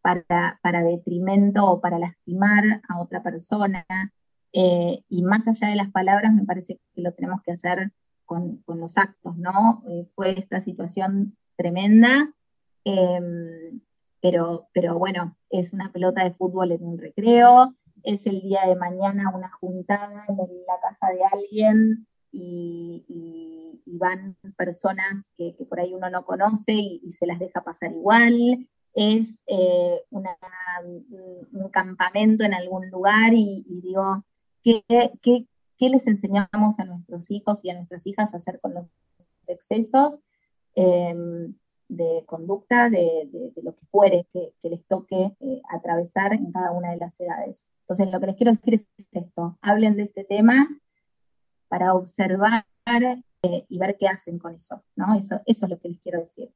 para, 0.01 0.59
para 0.63 0.83
detrimento 0.83 1.67
o 1.67 1.81
para 1.83 1.99
lastimar 1.99 2.81
a 2.89 3.01
otra 3.01 3.23
persona. 3.23 3.85
Eh, 4.53 5.03
y 5.09 5.23
más 5.23 5.47
allá 5.49 5.69
de 5.69 5.77
las 5.77 5.91
palabras, 5.91 6.33
me 6.33 6.45
parece 6.45 6.81
que 6.95 7.03
lo 7.03 7.13
tenemos 7.13 7.43
que 7.43 7.53
hacer 7.53 7.93
con, 8.25 8.63
los 8.67 8.99
actos, 8.99 9.37
¿no? 9.37 9.83
Eh, 9.89 10.07
fue 10.15 10.39
esta 10.39 10.61
situación 10.61 11.37
tremenda, 11.57 12.33
em, 12.85 13.81
pero, 14.21 14.69
pero 14.73 14.99
bueno, 14.99 15.37
es 15.51 15.73
una 15.73 15.93
pelota 15.93 16.25
de 16.25 16.33
fútbol 16.35 16.73
en 16.73 16.85
un 16.85 16.99
recreo, 16.99 17.75
es 18.03 18.27
el 18.27 18.41
día 18.41 18.61
de 18.67 18.77
mañana 18.77 19.33
una 19.35 19.51
juntada 19.51 20.25
en 20.29 20.37
la 20.37 20.81
casa 20.81 21.09
de 21.09 21.21
alguien 21.33 22.07
y, 22.31 23.05
van 23.91 24.37
personas 24.57 25.31
que, 25.35 25.57
por 25.69 25.81
ahí 25.81 25.93
uno 25.95 26.11
no 26.11 26.25
conoce 26.25 26.73
y, 26.73 27.11
se 27.11 27.27
las 27.27 27.39
deja 27.39 27.65
pasar 27.65 27.91
igual, 27.93 28.69
es 28.95 29.43
eh, 29.47 30.03
un 30.11 31.69
campamento 31.71 32.45
en 32.45 32.55
algún 32.55 32.91
lugar 32.91 33.33
y 33.35 33.65
digo, 33.83 34.25
¿Qué, 35.23 35.89
les 35.89 36.07
enseñamos 36.07 36.79
a 36.79 36.85
nuestros 36.85 37.31
hijos 37.31 37.65
y 37.65 37.71
a 37.71 37.75
nuestras 37.75 38.07
hijas 38.07 38.35
a 38.35 38.37
hacer 38.37 38.61
con 38.61 38.75
los 38.75 38.91
excesos 39.47 40.21
em, 40.75 41.55
de 41.89 42.25
conducta, 42.27 42.91
de, 42.91 43.31
lo 43.63 43.75
que 43.75 43.87
fuere 43.87 44.27
que, 44.31 44.53
les 44.69 44.87
toque 44.87 45.37
eh, 45.41 45.63
atravesar 45.71 46.35
en 46.35 46.53
cada 46.53 46.73
una 46.73 46.91
de 46.91 46.99
las 46.99 47.19
edades? 47.19 47.65
Entonces, 47.83 48.11
lo 48.13 48.21
que 48.21 48.27
les 48.27 48.37
quiero 48.37 48.53
decir 48.53 48.75
es 48.75 48.89
esto, 49.13 49.59
hablen 49.63 49.97
de 49.97 50.03
este 50.03 50.25
tema 50.25 50.69
para 51.69 51.95
observar 51.95 52.67
eh, 53.43 53.65
y 53.69 53.79
ver 53.79 53.97
qué 53.99 54.09
hacen 54.09 54.39
con 54.39 54.55
eso, 54.55 54.83
¿no? 54.97 55.15
Eso, 55.15 55.41
eso 55.47 55.65
es 55.65 55.71
lo 55.71 55.79
que 55.79 55.89
les 55.89 56.01
quiero 56.01 56.21
decir. 56.21 56.53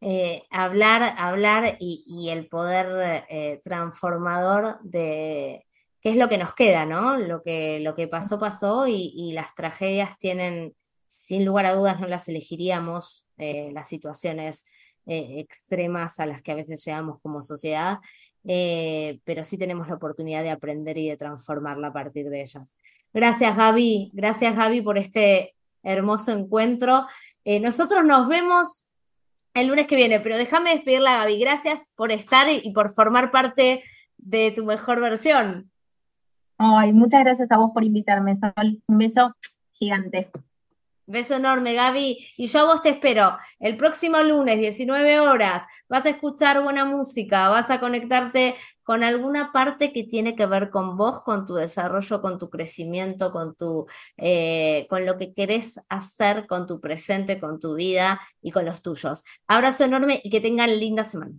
Eh, 0.00 0.42
hablar, 0.50 1.14
hablar 1.18 1.76
y, 1.78 2.28
el 2.30 2.48
poder 2.48 3.24
transformador 3.62 4.80
de, 4.82 5.67
qué 6.00 6.10
es 6.10 6.16
lo 6.16 6.28
que 6.28 6.38
nos 6.38 6.54
queda, 6.54 6.86
¿no? 6.86 7.16
Lo 7.16 7.42
que, 7.42 7.80
lo 7.80 7.94
que 7.94 8.08
pasó, 8.08 8.38
pasó 8.38 8.86
y, 8.86 9.32
las 9.32 9.54
tragedias 9.54 10.18
tienen, 10.18 10.74
sin 11.06 11.44
lugar 11.44 11.66
a 11.66 11.74
dudas, 11.74 12.00
no 12.00 12.06
las 12.06 12.28
elegiríamos, 12.28 13.26
eh, 13.36 13.70
las 13.72 13.88
situaciones 13.88 14.64
eh, 15.06 15.40
extremas 15.40 16.20
a 16.20 16.26
las 16.26 16.42
que 16.42 16.52
a 16.52 16.56
veces 16.56 16.84
llegamos 16.84 17.20
como 17.20 17.42
sociedad, 17.42 17.98
eh, 18.44 19.18
pero 19.24 19.44
sí 19.44 19.58
tenemos 19.58 19.88
la 19.88 19.94
oportunidad 19.94 20.42
de 20.42 20.50
aprender 20.50 20.98
y 20.98 21.08
de 21.08 21.16
transformarla 21.16 21.88
a 21.88 21.92
partir 21.92 22.28
de 22.28 22.42
ellas. 22.42 22.76
Gracias, 23.12 23.56
Gaby. 23.56 24.10
Gracias, 24.12 24.54
Gaby, 24.54 24.82
por 24.82 24.98
este 24.98 25.54
hermoso 25.82 26.32
encuentro. 26.32 27.06
nosotros 27.44 28.04
nos 28.04 28.28
vemos 28.28 28.88
el 29.54 29.68
lunes 29.68 29.86
que 29.86 29.96
viene, 29.96 30.20
pero 30.20 30.36
déjame 30.36 30.74
despedirla, 30.74 31.18
Gaby. 31.18 31.40
Gracias 31.40 31.90
por 31.96 32.12
estar 32.12 32.48
y 32.50 32.70
por 32.72 32.90
formar 32.90 33.30
parte 33.30 33.82
de 34.18 34.52
tu 34.52 34.64
mejor 34.64 35.00
versión. 35.00 35.70
Ay, 36.58 36.92
muchas 36.92 37.22
gracias 37.22 37.52
a 37.52 37.58
vos 37.58 37.70
por 37.72 37.84
invitarme, 37.84 38.34
Sol. 38.34 38.82
Un 38.88 38.98
beso 38.98 39.34
gigante. 39.72 40.30
Beso 41.06 41.36
enorme, 41.36 41.72
Gaby. 41.72 42.18
Y 42.36 42.48
yo 42.48 42.60
a 42.60 42.64
vos 42.64 42.82
te 42.82 42.90
espero. 42.90 43.38
El 43.60 43.76
próximo 43.76 44.18
lunes, 44.22 44.58
19 44.58 45.20
horas, 45.20 45.64
vas 45.88 46.04
a 46.04 46.10
escuchar 46.10 46.62
buena 46.62 46.84
música, 46.84 47.48
vas 47.48 47.70
a 47.70 47.80
conectarte 47.80 48.56
con 48.82 49.04
alguna 49.04 49.52
parte 49.52 49.92
que 49.92 50.02
tiene 50.02 50.34
que 50.34 50.46
ver 50.46 50.70
con 50.70 50.96
vos, 50.96 51.20
con 51.22 51.46
tu 51.46 51.54
desarrollo, 51.54 52.20
con 52.20 52.38
tu 52.38 52.50
crecimiento, 52.50 53.30
con 53.30 53.54
tu, 53.54 53.86
eh, 54.16 54.86
con 54.90 55.06
lo 55.06 55.16
que 55.16 55.32
querés 55.32 55.80
hacer 55.88 56.46
con 56.46 56.66
tu 56.66 56.80
presente, 56.80 57.38
con 57.38 57.60
tu 57.60 57.74
vida 57.74 58.20
y 58.42 58.50
con 58.50 58.64
los 58.64 58.82
tuyos. 58.82 59.24
Abrazo 59.46 59.84
enorme 59.84 60.20
y 60.24 60.30
que 60.30 60.40
tengan 60.40 60.78
linda 60.78 61.04
semana. 61.04 61.34